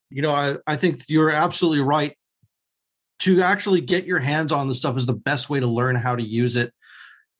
[0.09, 2.15] You know, I, I think you're absolutely right.
[3.19, 6.15] To actually get your hands on the stuff is the best way to learn how
[6.15, 6.73] to use it.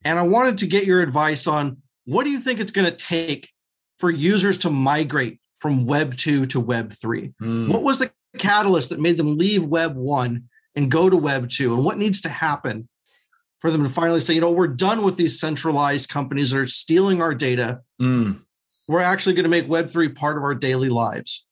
[0.04, 2.96] And I wanted to get your advice on what do you think it's going to
[2.96, 3.50] take
[4.00, 7.34] for users to migrate from Web 2 to Web 3?
[7.42, 7.70] Mm.
[7.70, 10.44] What was the catalyst that made them leave Web 1
[10.76, 11.74] and go to Web 2?
[11.74, 12.88] And what needs to happen
[13.60, 16.68] for them to finally say, you know, we're done with these centralized companies that are
[16.68, 17.82] stealing our data.
[18.02, 18.42] Mm.
[18.88, 21.48] We're actually going to make Web 3 part of our daily lives.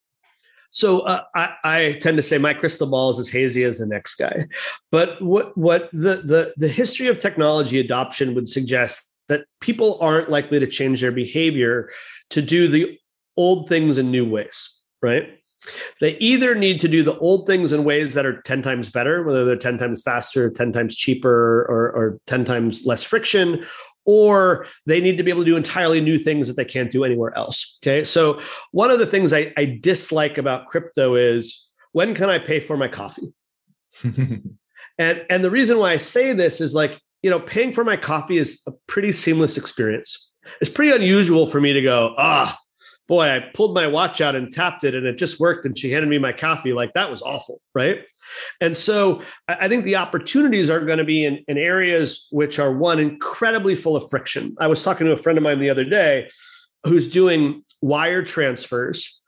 [0.70, 3.86] So uh, I, I, tend to say my crystal ball is as hazy as the
[3.86, 4.48] next guy,
[4.90, 10.30] but what what the the the history of technology adoption would suggest that people aren't
[10.30, 11.90] likely to change their behavior
[12.30, 12.98] to do the
[13.36, 15.38] old things in new ways, right?
[16.00, 19.22] They either need to do the old things in ways that are 10 times better,
[19.22, 23.64] whether they're 10 times faster, 10 times cheaper, or, or 10 times less friction,
[24.04, 27.04] or they need to be able to do entirely new things that they can't do
[27.04, 27.78] anywhere else.
[27.82, 28.04] Okay.
[28.04, 28.40] So,
[28.72, 32.76] one of the things I, I dislike about crypto is when can I pay for
[32.76, 33.32] my coffee?
[34.04, 37.96] and, and the reason why I say this is like, you know, paying for my
[37.96, 40.30] coffee is a pretty seamless experience.
[40.60, 42.54] It's pretty unusual for me to go, ah,
[43.08, 45.64] boy, I pulled my watch out and tapped it and it just worked.
[45.64, 46.74] And she handed me my coffee.
[46.74, 47.62] Like that was awful.
[47.74, 48.00] Right.
[48.60, 52.74] And so I think the opportunities are going to be in, in areas which are
[52.74, 54.54] one incredibly full of friction.
[54.60, 56.28] I was talking to a friend of mine the other day
[56.84, 59.18] who's doing wire transfers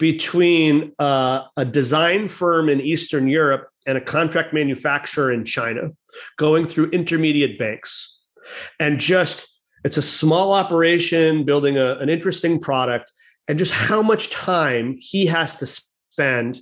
[0.00, 5.90] between uh, a design firm in Eastern Europe and a contract manufacturer in China,
[6.36, 8.20] going through intermediate banks.
[8.78, 9.46] And just,
[9.84, 13.10] it's a small operation building a, an interesting product
[13.48, 16.60] and just how much time he has to spend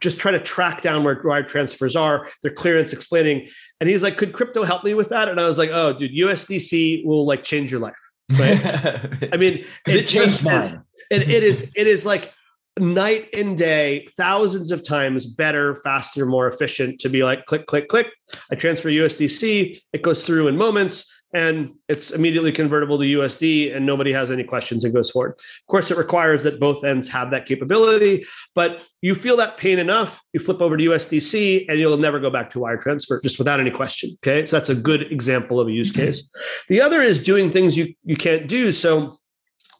[0.00, 3.48] just trying to track down where wire transfers are, their clearance, explaining.
[3.80, 6.12] And he's like, "Could crypto help me with that?" And I was like, "Oh, dude,
[6.12, 7.98] USDC will like change your life."
[8.38, 8.60] Right?
[9.32, 10.84] I mean, it, it, changed mine.
[11.10, 11.72] It, it is.
[11.74, 12.32] It is like
[12.78, 17.88] night and day, thousands of times better, faster, more efficient to be like click, click,
[17.88, 18.08] click.
[18.50, 23.84] I transfer USDC, it goes through in moments and it's immediately convertible to USD and
[23.84, 25.32] nobody has any questions and goes forward.
[25.32, 29.78] Of course, it requires that both ends have that capability, but you feel that pain
[29.78, 33.38] enough, you flip over to USDC and you'll never go back to wire transfer just
[33.38, 34.16] without any question.
[34.26, 34.46] Okay.
[34.46, 36.22] So that's a good example of a use case.
[36.68, 38.72] The other is doing things you, you can't do.
[38.72, 39.18] So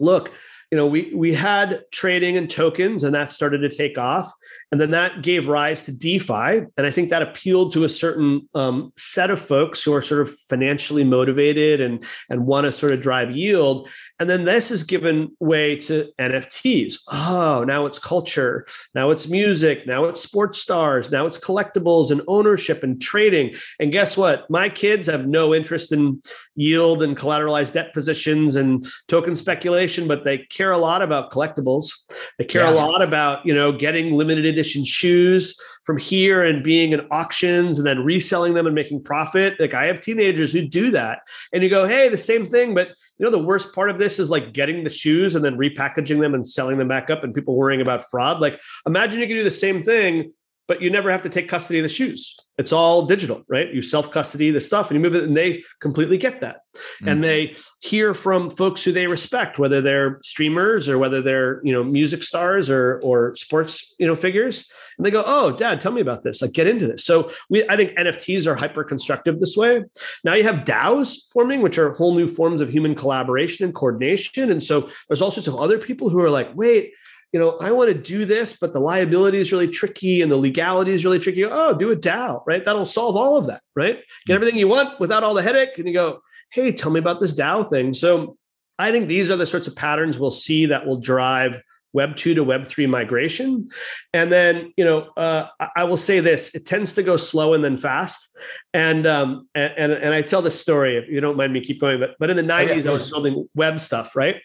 [0.00, 0.32] look,
[0.70, 4.32] you know, we we had trading and tokens, and that started to take off.
[4.70, 6.66] And then that gave rise to DeFi.
[6.76, 10.20] And I think that appealed to a certain um, set of folks who are sort
[10.20, 13.88] of financially motivated and, and want to sort of drive yield.
[14.20, 16.96] And then this has given way to NFTs.
[17.08, 18.66] Oh, now it's culture.
[18.94, 19.86] Now it's music.
[19.86, 21.10] Now it's sports stars.
[21.10, 23.54] Now it's collectibles and ownership and trading.
[23.78, 24.50] And guess what?
[24.50, 26.20] My kids have no interest in
[26.56, 31.92] yield and collateralized debt positions and token speculation, but they care a lot about collectibles.
[32.38, 32.72] They care yeah.
[32.72, 37.78] a lot about, you know, getting limited edition shoes from here and being in auctions
[37.78, 39.58] and then reselling them and making profit.
[39.58, 41.20] Like I have teenagers who do that.
[41.52, 42.74] And you go, hey, the same thing.
[42.74, 45.56] But you know, the worst part of this is like getting the shoes and then
[45.56, 48.40] repackaging them and selling them back up and people worrying about fraud.
[48.40, 50.32] Like imagine you can do the same thing
[50.68, 52.36] but you never have to take custody of the shoes.
[52.58, 53.72] It's all digital, right?
[53.72, 56.58] You self custody the stuff and you move it, and they completely get that.
[56.74, 57.08] Mm-hmm.
[57.08, 61.72] And they hear from folks who they respect, whether they're streamers or whether they're you
[61.72, 65.92] know music stars or or sports you know figures, and they go, "Oh, Dad, tell
[65.92, 66.42] me about this.
[66.42, 69.84] Like, get into this." So we, I think NFTs are hyper constructive this way.
[70.22, 74.50] Now you have DAOs forming, which are whole new forms of human collaboration and coordination,
[74.50, 76.92] and so there's all sorts of other people who are like, "Wait."
[77.32, 80.36] You know, I want to do this, but the liability is really tricky and the
[80.36, 81.44] legality is really tricky.
[81.44, 82.64] Oh, do a DAO, right?
[82.64, 83.98] That'll solve all of that, right?
[84.26, 85.76] Get everything you want without all the headache.
[85.76, 87.92] And you go, hey, tell me about this DAO thing.
[87.92, 88.38] So
[88.78, 91.60] I think these are the sorts of patterns we'll see that will drive
[91.92, 93.68] Web 2 to Web 3 migration.
[94.12, 97.64] And then, you know, uh, I will say this it tends to go slow and
[97.64, 98.36] then fast.
[98.72, 101.98] And, um, and, and, I tell this story, if you don't mind me keep going,
[101.98, 104.36] but, but in the 90s, oh, yeah, I was building web stuff, right?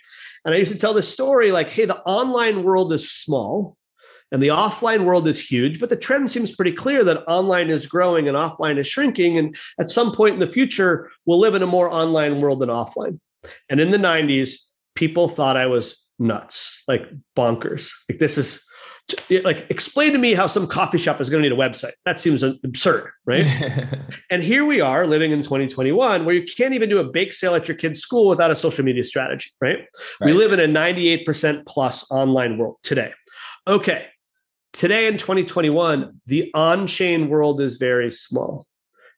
[0.45, 3.77] And I used to tell this story like, hey, the online world is small
[4.31, 7.85] and the offline world is huge, but the trend seems pretty clear that online is
[7.85, 9.37] growing and offline is shrinking.
[9.37, 12.69] And at some point in the future, we'll live in a more online world than
[12.69, 13.19] offline.
[13.69, 14.57] And in the 90s,
[14.95, 17.03] people thought I was nuts, like
[17.37, 17.91] bonkers.
[18.09, 18.65] Like, this is
[19.43, 21.91] like explain to me how some coffee shop is going to need a website.
[22.05, 23.45] That seems absurd right?
[24.29, 27.53] And here we are living in 2021 where you can't even do a bake sale
[27.53, 30.25] at your kid's school without a social media strategy right, right.
[30.25, 33.11] we live in a 98% plus online world today.
[33.67, 34.07] Okay
[34.73, 38.65] today in 2021 the on-chain world is very small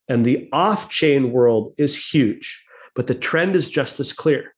[0.08, 4.54] and the off-chain world is huge but the trend is just as clear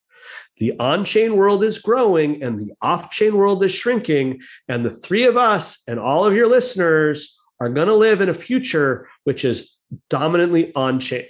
[0.60, 4.40] the on chain world is growing and the off chain world is shrinking.
[4.68, 8.30] And the three of us and all of your listeners are going to live in
[8.30, 9.72] a future which is
[10.10, 11.26] dominantly on chain.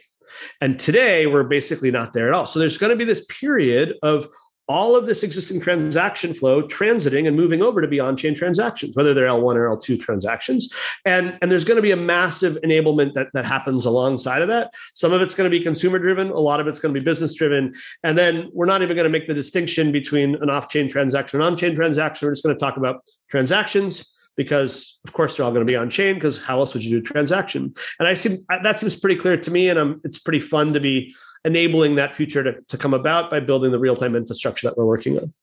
[0.61, 2.45] And today we're basically not there at all.
[2.45, 4.27] So there's going to be this period of
[4.67, 9.13] all of this existing transaction flow transiting and moving over to be on-chain transactions, whether
[9.13, 10.69] they're L1 or L2 transactions.
[11.05, 14.73] And, and there's going to be a massive enablement that, that happens alongside of that.
[14.93, 17.03] Some of it's going to be consumer driven, a lot of it's going to be
[17.03, 17.73] business driven.
[18.03, 21.47] And then we're not even going to make the distinction between an off-chain transaction and
[21.47, 22.27] on-chain transaction.
[22.27, 25.75] We're just going to talk about transactions because of course they're all going to be
[25.75, 28.95] on chain because how else would you do a transaction and i see that seems
[28.95, 31.13] pretty clear to me and I'm, it's pretty fun to be
[31.47, 35.17] enabling that future to, to come about by building the real-time infrastructure that we're working
[35.17, 35.33] on.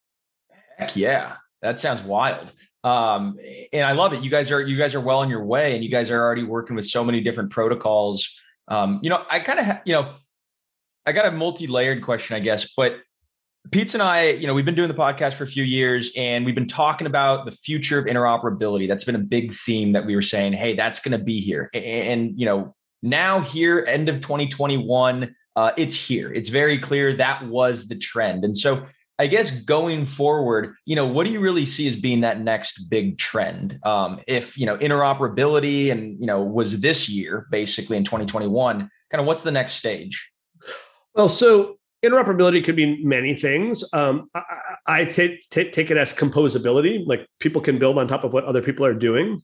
[0.78, 1.36] Heck yeah.
[1.62, 2.52] That sounds wild.
[2.84, 3.38] Um,
[3.72, 4.22] and I love it.
[4.22, 6.42] You guys are you guys are well on your way and you guys are already
[6.42, 8.38] working with so many different protocols.
[8.68, 10.14] Um, you know, I kind of ha- you know,
[11.06, 12.96] I got a multi-layered question, I guess, but
[13.70, 16.44] Pete's and I, you know, we've been doing the podcast for a few years and
[16.44, 18.86] we've been talking about the future of interoperability.
[18.86, 21.70] That's been a big theme that we were saying, hey, that's going to be here.
[21.72, 26.32] And, and, you know, now here, end of 2021, uh, it's here.
[26.32, 28.44] It's very clear that was the trend.
[28.44, 28.84] And so
[29.18, 32.88] I guess going forward, you know, what do you really see as being that next
[32.90, 33.78] big trend?
[33.84, 39.20] Um, if, you know, interoperability and, you know, was this year basically in 2021, kind
[39.20, 40.32] of what's the next stage?
[41.14, 43.84] Well, so interoperability could be many things.
[43.92, 44.42] Um, I,
[44.86, 48.44] I take, take, take it as composability, like people can build on top of what
[48.44, 49.40] other people are doing.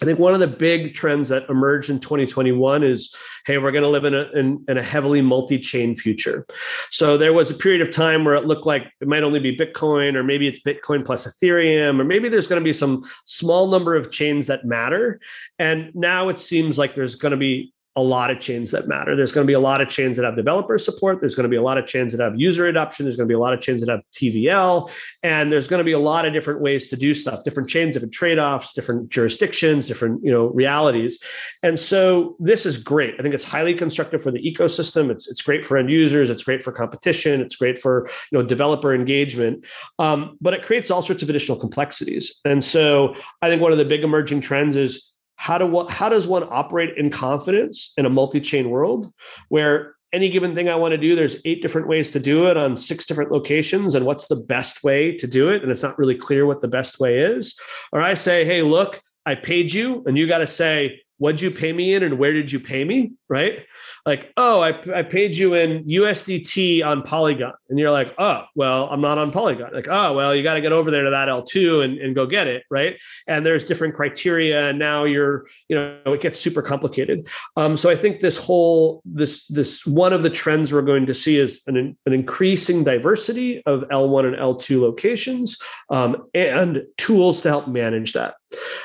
[0.00, 3.14] I think one of the big trends that emerged in 2021 is,
[3.46, 6.46] hey, we're going to live in a, in, in, a heavily multi-chain future.
[6.90, 9.56] So there was a period of time where it looked like it might only be
[9.56, 13.66] Bitcoin, or maybe it's Bitcoin plus Ethereum, or maybe there's going to be some small
[13.66, 15.20] number of chains that matter.
[15.58, 19.16] And now it seems like there's going to be a lot of chains that matter.
[19.16, 21.18] There's going to be a lot of chains that have developer support.
[21.18, 23.04] There's going to be a lot of chains that have user adoption.
[23.04, 24.88] There's going to be a lot of chains that have TVL.
[25.24, 27.94] And there's going to be a lot of different ways to do stuff, different chains,
[27.94, 31.18] different trade-offs, different jurisdictions, different, you know, realities.
[31.64, 33.16] And so this is great.
[33.18, 35.10] I think it's highly constructive for the ecosystem.
[35.10, 36.30] It's it's great for end users.
[36.30, 37.40] It's great for competition.
[37.40, 39.64] It's great for, you know, developer engagement.
[39.98, 42.38] Um, but it creates all sorts of additional complexities.
[42.44, 45.07] And so I think one of the big emerging trends is
[45.38, 49.10] how do how does one operate in confidence in a multi-chain world
[49.48, 52.56] where any given thing I want to do, there's eight different ways to do it
[52.56, 55.62] on six different locations, and what's the best way to do it?
[55.62, 57.54] And it's not really clear what the best way is.
[57.92, 61.50] Or I say, hey, look, I paid you, and you got to say, what'd you
[61.50, 63.12] pay me in, and where did you pay me?
[63.28, 63.60] Right?
[64.08, 67.52] like, oh, I, I paid you in USDT on Polygon.
[67.68, 69.70] And you're like, oh, well, I'm not on Polygon.
[69.74, 72.24] Like, oh, well, you got to get over there to that L2 and, and go
[72.24, 72.64] get it.
[72.70, 72.96] Right.
[73.26, 74.70] And there's different criteria.
[74.70, 77.28] And now you're, you know, it gets super complicated.
[77.56, 81.14] Um, so I think this whole, this, this one of the trends we're going to
[81.14, 85.58] see is an, an increasing diversity of L1 and L2 locations
[85.90, 88.36] um, and tools to help manage that.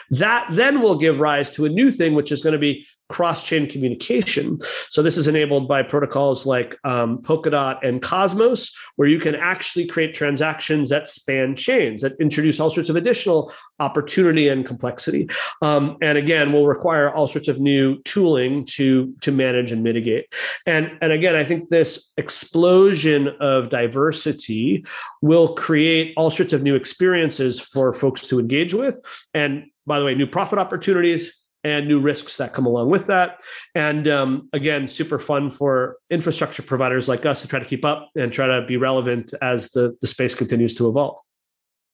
[0.09, 3.69] That then will give rise to a new thing, which is going to be cross-chain
[3.69, 4.59] communication.
[4.89, 9.85] So this is enabled by protocols like um, Polkadot and Cosmos, where you can actually
[9.85, 15.29] create transactions that span chains that introduce all sorts of additional opportunity and complexity.
[15.61, 20.33] Um, and again, will require all sorts of new tooling to to manage and mitigate.
[20.65, 24.85] And and again, I think this explosion of diversity
[25.21, 28.99] will create all sorts of new experiences for folks to engage with.
[29.33, 33.39] And by the way, new profit opportunities and new risks that come along with that.
[33.73, 38.09] And um, again, super fun for infrastructure providers like us to try to keep up
[38.15, 41.19] and try to be relevant as the, the space continues to evolve.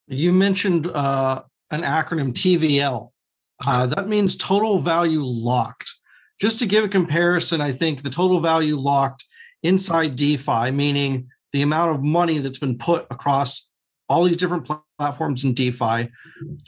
[0.07, 3.11] You mentioned uh, an acronym TVL.
[3.65, 5.93] Uh, that means total value locked.
[6.41, 9.25] Just to give a comparison, I think the total value locked
[9.61, 13.68] inside DeFi, meaning the amount of money that's been put across
[14.09, 16.09] all these different platforms in DeFi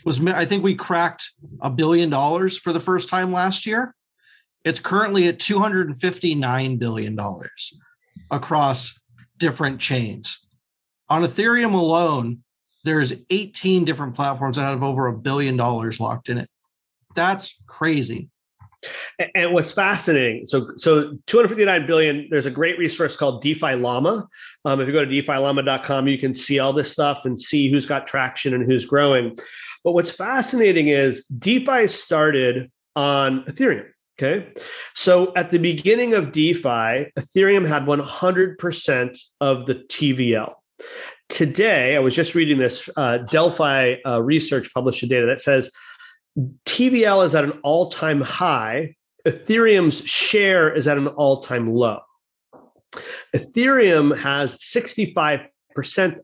[0.06, 1.32] was I think we cracked
[1.62, 3.96] a billion dollars for the first time last year.
[4.64, 7.74] It's currently at 259 billion dollars
[8.30, 9.00] across
[9.38, 10.48] different chains.
[11.10, 12.44] On Ethereum alone,
[12.84, 16.50] there's 18 different platforms that have over a billion dollars locked in it.
[17.16, 18.30] That's crazy.
[19.36, 22.28] And what's fascinating, so so 259 billion.
[22.30, 24.28] There's a great resource called DeFi Llama.
[24.66, 27.86] Um, if you go to DeFiLlama.com, you can see all this stuff and see who's
[27.86, 29.38] got traction and who's growing.
[29.84, 33.88] But what's fascinating is DeFi started on Ethereum.
[34.20, 34.52] Okay,
[34.94, 40.54] so at the beginning of DeFi, Ethereum had 100% of the TVL.
[41.30, 45.72] Today, I was just reading this uh, Delphi uh, research published a data that says
[46.38, 48.96] TVL is at an all time high.
[49.28, 52.00] Ethereum's share is at an all time low.
[53.36, 55.48] Ethereum has 65%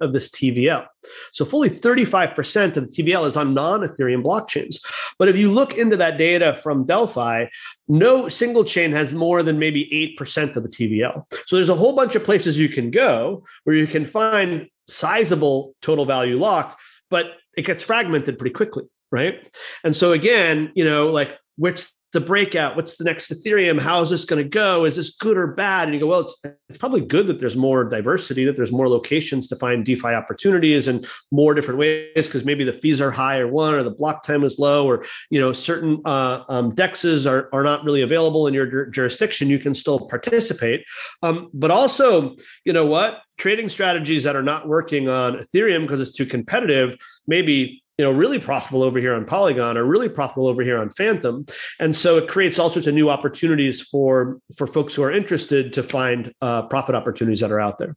[0.01, 0.85] of this TVL.
[1.31, 4.77] So fully 35% of the TVL is on non Ethereum blockchains.
[5.19, 7.45] But if you look into that data from Delphi,
[7.87, 11.23] no single chain has more than maybe 8% of the TVL.
[11.45, 15.75] So there's a whole bunch of places you can go where you can find sizable
[15.81, 16.79] total value locked,
[17.09, 19.49] but it gets fragmented pretty quickly right?
[19.83, 22.75] And so again, you know, like what's the breakout?
[22.77, 23.81] What's the next Ethereum?
[23.81, 24.85] How is this going to go?
[24.85, 25.83] Is this good or bad?
[25.87, 26.35] And you go, well, it's
[26.69, 30.87] it's probably good that there's more diversity, that there's more locations to find DeFi opportunities
[30.87, 34.23] and more different ways because maybe the fees are high or one or the block
[34.23, 38.47] time is low or you know certain uh, um, dexes are are not really available
[38.47, 39.49] in your jurisdiction.
[39.49, 40.85] You can still participate,
[41.23, 45.99] um, but also you know what trading strategies that are not working on Ethereum because
[45.99, 46.97] it's too competitive
[47.27, 50.89] maybe you know really profitable over here on polygon or really profitable over here on
[50.89, 51.45] Fantom.
[51.79, 55.73] And so it creates all sorts of new opportunities for for folks who are interested
[55.73, 57.95] to find uh, profit opportunities that are out there.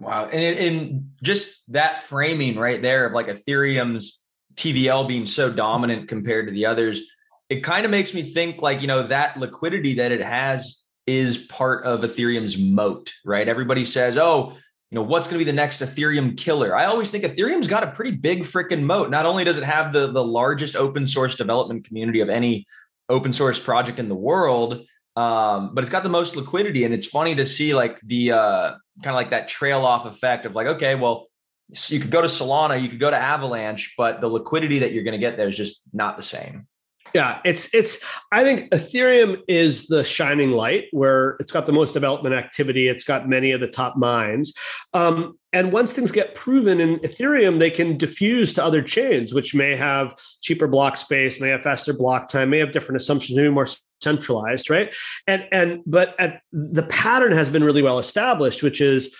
[0.00, 0.26] Wow.
[0.26, 4.24] And, and just that framing right there of like ethereum's
[4.54, 7.00] tvl being so dominant compared to the others
[7.48, 11.38] it kind of makes me think like you know that liquidity that it has is
[11.46, 13.48] part of ethereum's moat right?
[13.48, 14.56] Everybody says oh
[14.90, 16.74] you know what's going to be the next ethereum killer?
[16.74, 19.10] I always think ethereum's got a pretty big freaking moat.
[19.10, 22.66] Not only does it have the the largest open source development community of any
[23.08, 24.84] open source project in the world
[25.18, 28.70] um, but it's got the most liquidity and it's funny to see like the uh,
[29.02, 31.26] kind of like that trail off effect of like okay well
[31.74, 34.92] so you could go to solana you could go to avalanche but the liquidity that
[34.92, 36.68] you're going to get there is just not the same
[37.14, 38.02] Yeah, it's it's.
[38.32, 42.88] I think Ethereum is the shining light where it's got the most development activity.
[42.88, 44.52] It's got many of the top minds,
[44.92, 49.54] um, and once things get proven in Ethereum, they can diffuse to other chains, which
[49.54, 53.48] may have cheaper block space, may have faster block time, may have different assumptions, maybe
[53.48, 53.68] more
[54.02, 54.94] centralized, right?
[55.26, 59.14] And and but at, the pattern has been really well established, which is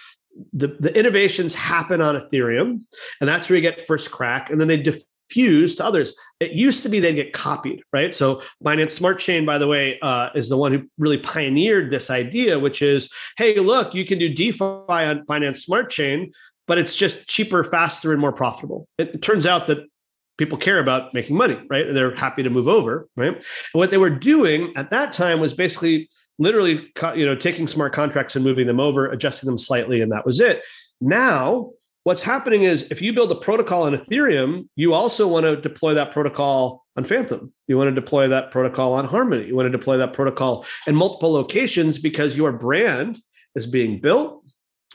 [0.53, 2.81] the, the innovations happen on Ethereum,
[3.21, 6.15] and that's where you get first crack, and then they diffuse to others.
[6.41, 8.15] It used to be they'd get copied, right?
[8.15, 12.11] So Binance Smart Chain, by the way, uh, is the one who really pioneered this
[12.11, 16.33] idea, which is, hey, look, you can do DeFi on Binance Smart Chain,
[16.67, 18.87] but it's just cheaper, faster, and more profitable.
[18.99, 19.79] It, turns out that
[20.37, 21.87] people care about making money, right?
[21.87, 23.35] And they're happy to move over, right?
[23.35, 26.09] And what they were doing at that time was basically
[26.39, 30.25] literally you know taking smart contracts and moving them over adjusting them slightly and that
[30.25, 30.63] was it
[31.01, 31.71] now
[32.05, 35.95] what's happening is if you build a protocol on ethereum you also want to deploy
[35.95, 39.77] that protocol on Fantom you want to deploy that protocol on harmony you want to
[39.77, 43.21] deploy that protocol in multiple locations because your brand
[43.55, 44.45] is being built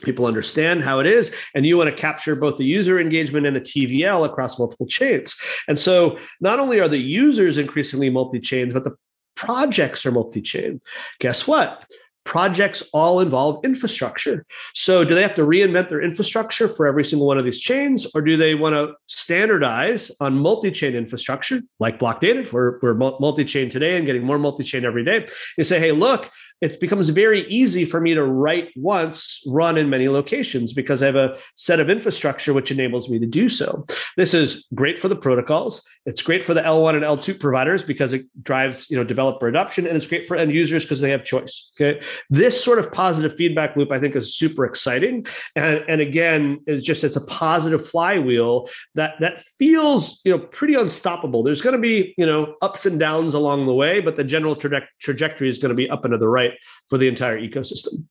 [0.02, 3.56] people understand how it is and you want to capture both the user engagement and
[3.56, 5.36] the tvl across multiple chains
[5.68, 8.96] and so not only are the users increasingly multi-chains but the
[9.36, 10.80] projects are multi-chain.
[11.20, 11.86] Guess what?
[12.26, 14.46] Projects all involve infrastructure.
[14.74, 18.08] So, do they have to reinvent their infrastructure for every single one of these chains,
[18.16, 22.52] or do they want to standardize on multi chain infrastructure like Blocknative?
[22.52, 25.28] We're, we're multi chain today and getting more multi chain every day.
[25.58, 26.30] You say, hey, look,
[26.64, 31.08] it becomes very easy for me to write once, run in many locations because I
[31.08, 33.86] have a set of infrastructure which enables me to do so.
[34.16, 35.86] This is great for the protocols.
[36.06, 39.88] It's great for the L1 and L2 providers because it drives, you know, developer adoption,
[39.88, 41.72] and it's great for end users because they have choice.
[41.76, 46.60] Okay, this sort of positive feedback loop I think is super exciting, and and again,
[46.68, 51.42] it's just it's a positive flywheel that that feels you know pretty unstoppable.
[51.42, 54.58] There's going to be you know ups and downs along the way, but the general
[54.58, 56.53] traje- trajectory is going to be up and to the right
[56.90, 58.06] for the entire ecosystem.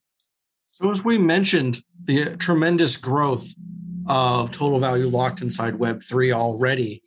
[0.72, 3.46] So, as we mentioned, the tremendous growth
[4.08, 7.02] of total value locked inside Web3 already,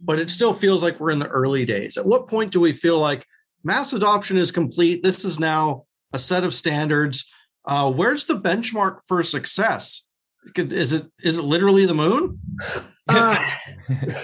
[0.00, 1.96] but it still feels like we're in the early days.
[1.96, 3.26] At what point do we feel like
[3.62, 5.02] mass adoption is complete?
[5.02, 7.30] This is now a set of standards.
[7.66, 10.06] Uh, where's the benchmark for success?
[10.56, 12.38] Is it is it literally the moon?
[13.12, 13.44] Uh,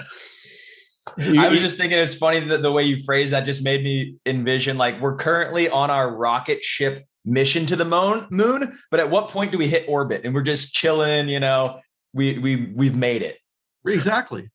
[1.18, 4.16] I was just thinking it's funny that the way you phrase that just made me
[4.26, 9.10] envision like we're currently on our rocket ship mission to the moon moon, but at
[9.10, 11.80] what point do we hit orbit and we're just chilling, you know,
[12.12, 13.38] we we we've made it.
[13.86, 14.50] Exactly.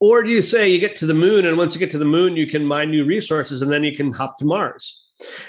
[0.00, 2.04] Or do you say you get to the moon and once you get to the
[2.04, 5.04] moon you can mine new resources and then you can hop to Mars?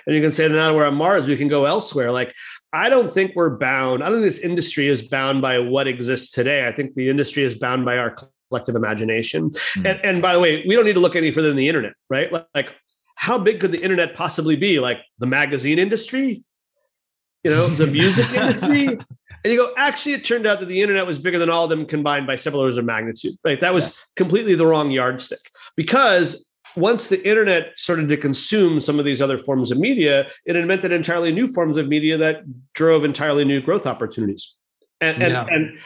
[0.07, 2.11] And you can say now we're on Mars, we can go elsewhere.
[2.11, 2.33] Like
[2.73, 4.03] I don't think we're bound.
[4.03, 6.67] I don't think this industry is bound by what exists today.
[6.67, 8.15] I think the industry is bound by our
[8.49, 9.49] collective imagination.
[9.49, 9.85] Mm-hmm.
[9.85, 11.93] And, and by the way, we don't need to look any further than the internet,
[12.09, 12.31] right?
[12.53, 12.73] Like,
[13.15, 14.79] how big could the internet possibly be?
[14.79, 16.43] Like the magazine industry,
[17.43, 18.87] you know, the music industry.
[19.43, 21.69] And you go, actually, it turned out that the internet was bigger than all of
[21.69, 23.59] them combined by several orders of magnitude, right?
[23.61, 23.93] That was yeah.
[24.17, 29.37] completely the wrong yardstick because once the internet started to consume some of these other
[29.39, 32.43] forms of media, it invented entirely new forms of media that
[32.73, 34.55] drove entirely new growth opportunities.
[35.01, 35.79] And, and, and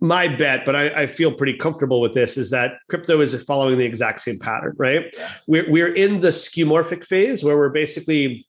[0.00, 3.78] my bet, but I, I, feel pretty comfortable with this, is that crypto is following
[3.78, 5.14] the exact same pattern, right?
[5.46, 8.46] We're, we're in the skeuomorphic phase where we're basically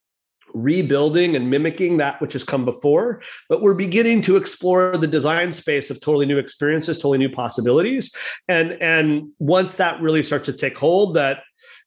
[0.53, 5.51] rebuilding and mimicking that which has come before, but we're beginning to explore the design
[5.51, 8.13] space of totally new experiences, totally new possibilities.
[8.47, 11.39] And, and once that really starts to take hold, that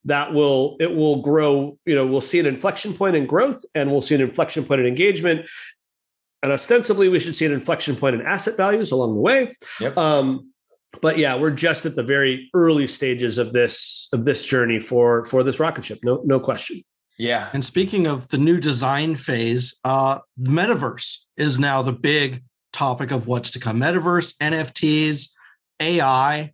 [0.07, 3.91] that will it will grow you know we'll see an inflection point in growth and
[3.91, 5.45] we'll see an inflection point in engagement
[6.43, 9.57] and ostensibly, we should see an inflection point in asset values along the way.
[9.81, 9.97] Yep.
[9.97, 10.53] Um,
[11.01, 15.25] but yeah, we're just at the very early stages of this of this journey for
[15.27, 15.99] for this rocket ship.
[16.03, 16.83] No, no question.
[17.19, 17.49] Yeah.
[17.53, 23.11] And speaking of the new design phase, uh, the metaverse is now the big topic
[23.11, 23.81] of what's to come.
[23.81, 25.31] Metaverse, NFTs,
[25.81, 26.53] AI.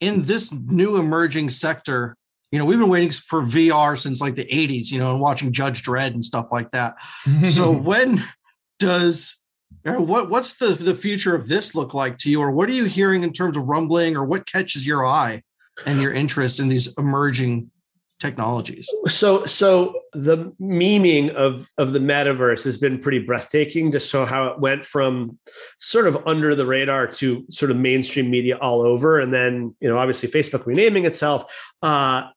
[0.00, 2.16] In this new emerging sector,
[2.50, 5.52] you know, we've been waiting for VR since like the 80s, you know, and watching
[5.52, 6.94] Judge Dredd and stuff like that.
[7.50, 8.24] so when
[8.78, 9.40] does
[9.84, 12.40] or what what's the the future of this look like to you?
[12.40, 15.42] Or what are you hearing in terms of rumbling or what catches your eye
[15.84, 17.70] and your interest in these emerging
[18.18, 18.88] technologies?
[19.08, 24.46] So so the memeing of of the metaverse has been pretty breathtaking to show how
[24.46, 25.38] it went from
[25.76, 29.20] sort of under the radar to sort of mainstream media all over.
[29.20, 31.52] And then you know obviously facebook renaming itself
[31.82, 32.28] uh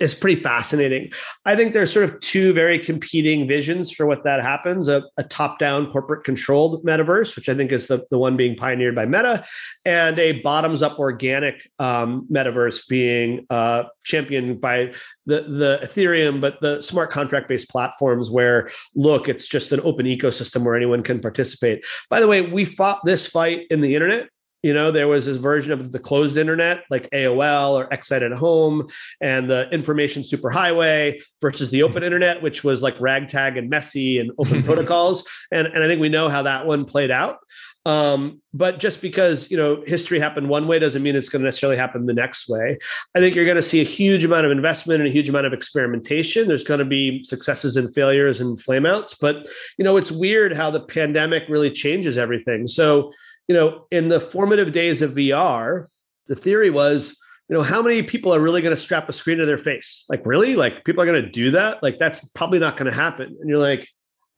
[0.00, 1.10] is pretty fascinating.
[1.44, 5.24] I think there's sort of two very competing visions for what that happens a, a
[5.24, 9.06] top down corporate controlled metaverse, which I think is the, the one being pioneered by
[9.06, 9.44] Meta,
[9.84, 14.92] and a bottoms up organic um, metaverse being uh, championed by
[15.26, 20.06] the, the Ethereum, but the smart contract based platforms where, look, it's just an open
[20.06, 21.84] ecosystem where anyone can participate.
[22.10, 24.28] By the way, we fought this fight in the internet
[24.62, 28.32] you know, there was this version of the closed internet like AOL or Excite at
[28.32, 28.88] Home
[29.20, 34.30] and the information superhighway versus the open internet, which was like ragtag and messy and
[34.38, 35.26] open protocols.
[35.50, 37.38] And, and I think we know how that one played out.
[37.84, 41.46] Um, but just because you know history happened one way doesn't mean it's going to
[41.46, 42.78] necessarily happen the next way.
[43.16, 45.46] I think you're going to see a huge amount of investment and a huge amount
[45.46, 46.46] of experimentation.
[46.46, 49.48] There's going to be successes and failures and flameouts, but
[49.78, 52.68] you know it's weird how the pandemic really changes everything.
[52.68, 53.12] So
[53.48, 55.86] you know, in the formative days of VR,
[56.28, 57.16] the theory was,
[57.48, 60.04] you know, how many people are really going to strap a screen to their face?
[60.08, 60.56] Like, really?
[60.56, 61.82] Like, people are going to do that?
[61.82, 63.36] Like, that's probably not going to happen.
[63.40, 63.88] And you're like,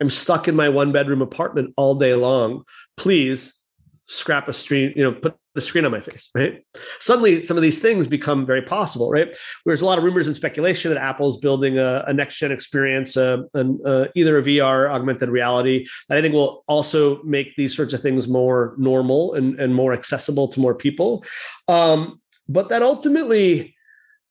[0.00, 2.64] I'm stuck in my one bedroom apartment all day long.
[2.96, 3.59] Please
[4.07, 6.64] scrap a screen, you know, put the screen on my face, right?
[7.00, 9.36] Suddenly, some of these things become very possible, right?
[9.64, 13.16] There's a lot of rumors and speculation that Apple's building a, a next gen experience,
[13.16, 17.74] uh, an, uh, either a VR, augmented reality, that I think will also make these
[17.74, 21.24] sorts of things more normal and, and more accessible to more people.
[21.68, 23.74] Um, but that ultimately,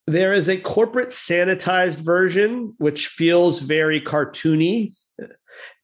[0.06, 4.94] there is a corporate sanitized version, which feels very cartoony.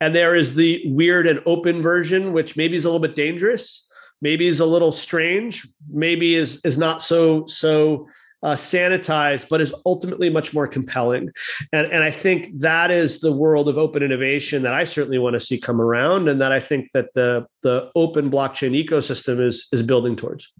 [0.01, 3.85] And there is the weird and open version, which maybe is a little bit dangerous
[4.21, 8.07] maybe is a little strange, maybe is is not so so
[8.41, 11.29] uh, sanitized, but is ultimately much more compelling.
[11.73, 15.33] And, and I think that is the world of open innovation that I certainly want
[15.33, 19.67] to see come around, and that I think that the the open blockchain ecosystem is
[19.71, 20.51] is building towards.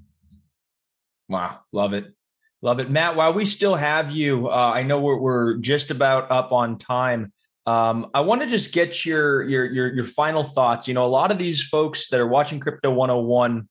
[1.28, 2.14] Wow, love it,
[2.62, 3.16] love it, Matt.
[3.16, 7.32] While we still have you, uh, I know we're we're just about up on time.
[7.66, 10.88] Um, I want to just get your, your your your final thoughts.
[10.88, 13.68] You know, a lot of these folks that are watching Crypto 101,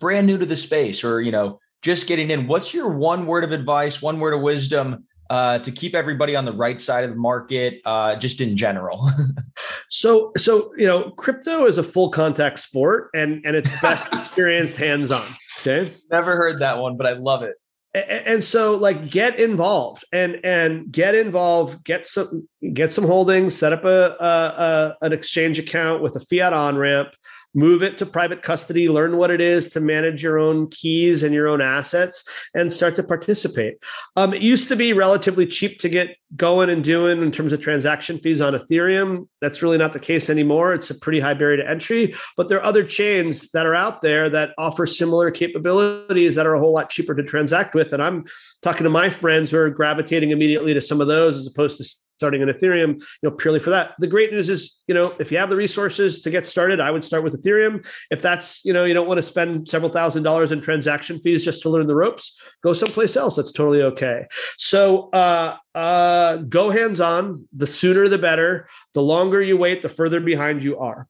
[0.00, 2.46] brand new to the space, or you know, just getting in.
[2.46, 6.44] What's your one word of advice, one word of wisdom uh, to keep everybody on
[6.44, 9.10] the right side of the market, uh, just in general?
[9.90, 14.76] so, so you know, crypto is a full contact sport, and and it's best experienced
[14.76, 15.26] hands on.
[15.60, 17.56] Okay, never heard that one, but I love it
[17.94, 23.72] and so like get involved and and get involved get some get some holdings set
[23.72, 27.14] up a, a, a an exchange account with a fiat on ramp
[27.54, 31.34] move it to private custody, learn what it is to manage your own keys and
[31.34, 33.78] your own assets, and start to participate.
[34.16, 37.60] Um, it used to be relatively cheap to get going and doing in terms of
[37.60, 39.28] transaction fees on Ethereum.
[39.40, 40.74] That's really not the case anymore.
[40.74, 44.02] It's a pretty high barrier to entry, but there are other chains that are out
[44.02, 47.92] there that offer similar capabilities that are a whole lot cheaper to transact with.
[47.92, 48.24] And I'm
[48.62, 51.84] talking to my friends who are gravitating immediately to some of those as opposed to
[52.16, 53.94] starting an Ethereum, you know, purely for that.
[53.98, 56.90] The great news is, you know, if you have the resources to get started, I
[56.90, 57.84] would start with Ethereum.
[58.10, 61.44] If that's, you know, you don't want to spend several thousand dollars in transaction fees
[61.44, 63.36] just to learn the ropes, go someplace else.
[63.36, 64.26] That's totally okay.
[64.58, 67.48] So uh uh go hands on.
[67.56, 68.68] The sooner the better.
[68.94, 71.08] The longer you wait, the further behind you are.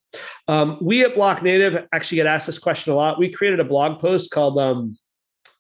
[0.49, 3.19] Um, we at Blocknative actually get asked this question a lot.
[3.19, 4.97] We created a blog post called um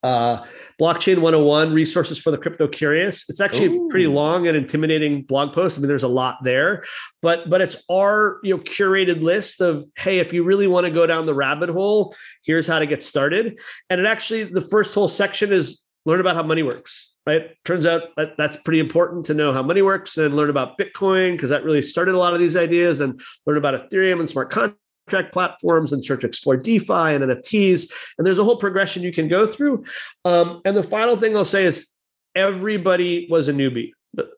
[0.02, 0.44] uh
[0.80, 3.28] Blockchain 101 resources for the crypto curious.
[3.28, 3.86] It's actually Ooh.
[3.86, 5.78] a pretty long and intimidating blog post.
[5.78, 6.84] I mean, there's a lot there,
[7.22, 10.90] but but it's our you know curated list of hey, if you really want to
[10.90, 13.58] go down the rabbit hole, here's how to get started.
[13.90, 17.52] And it actually the first whole section is learn about how money works right?
[17.64, 21.32] Turns out that that's pretty important to know how money works and learn about Bitcoin
[21.32, 24.50] because that really started a lot of these ideas and learn about Ethereum and smart
[24.50, 27.90] contracts contract platforms and start to explore DeFi and NFTs.
[28.18, 29.84] And there's a whole progression you can go through.
[30.24, 31.90] Um, and the final thing I'll say is
[32.34, 33.92] everybody was a newbie.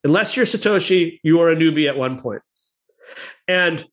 [0.05, 2.43] Unless you're Satoshi, you are a newbie at one point.
[3.47, 3.85] And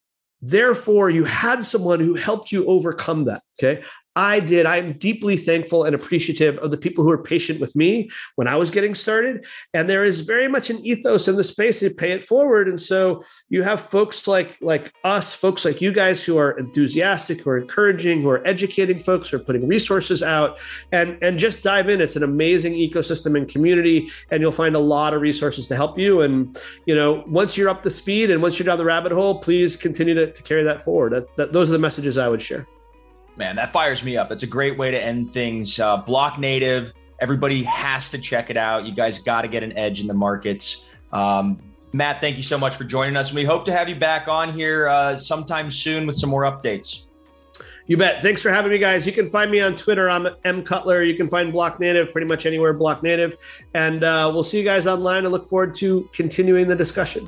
[0.42, 3.42] therefore, you had someone who helped you overcome that.
[3.60, 3.84] Okay.
[4.16, 4.66] I did.
[4.68, 8.55] I'm deeply thankful and appreciative of the people who were patient with me when I
[8.55, 9.45] was getting started.
[9.74, 12.68] And there is very much an ethos in the space to pay it forward.
[12.68, 17.41] And so you have folks like like us, folks like you guys who are enthusiastic,
[17.41, 20.57] who are encouraging, who are educating folks, who are putting resources out,
[20.91, 21.99] and and just dive in.
[21.99, 25.97] It's an amazing ecosystem and community, and you'll find a lot of resources to help
[25.97, 26.22] you.
[26.22, 29.39] And you know, once you're up to speed and once you're down the rabbit hole,
[29.39, 31.14] please continue to, to carry that forward.
[31.14, 32.68] That, that, those are the messages I would share.
[33.36, 34.32] Man, that fires me up.
[34.32, 35.80] It's a great way to end things.
[35.80, 36.94] Uh, Blocknative.
[37.20, 38.86] Everybody has to check it out.
[38.86, 40.90] You guys got to get an edge in the markets.
[41.12, 41.60] Um,
[41.94, 43.34] Matt, thank you so much for joining us.
[43.34, 47.10] We hope to have you back on here uh, sometime soon with some more updates.
[47.86, 48.22] You bet.
[48.22, 49.06] Thanks for having me, guys.
[49.06, 50.10] You can find me on Twitter.
[50.10, 51.04] I'm M Cutler.
[51.04, 53.38] You can find Blocknative pretty much anywhere Blocknative.
[53.74, 57.28] And uh, we'll see you guys online and look forward to continuing the discussion.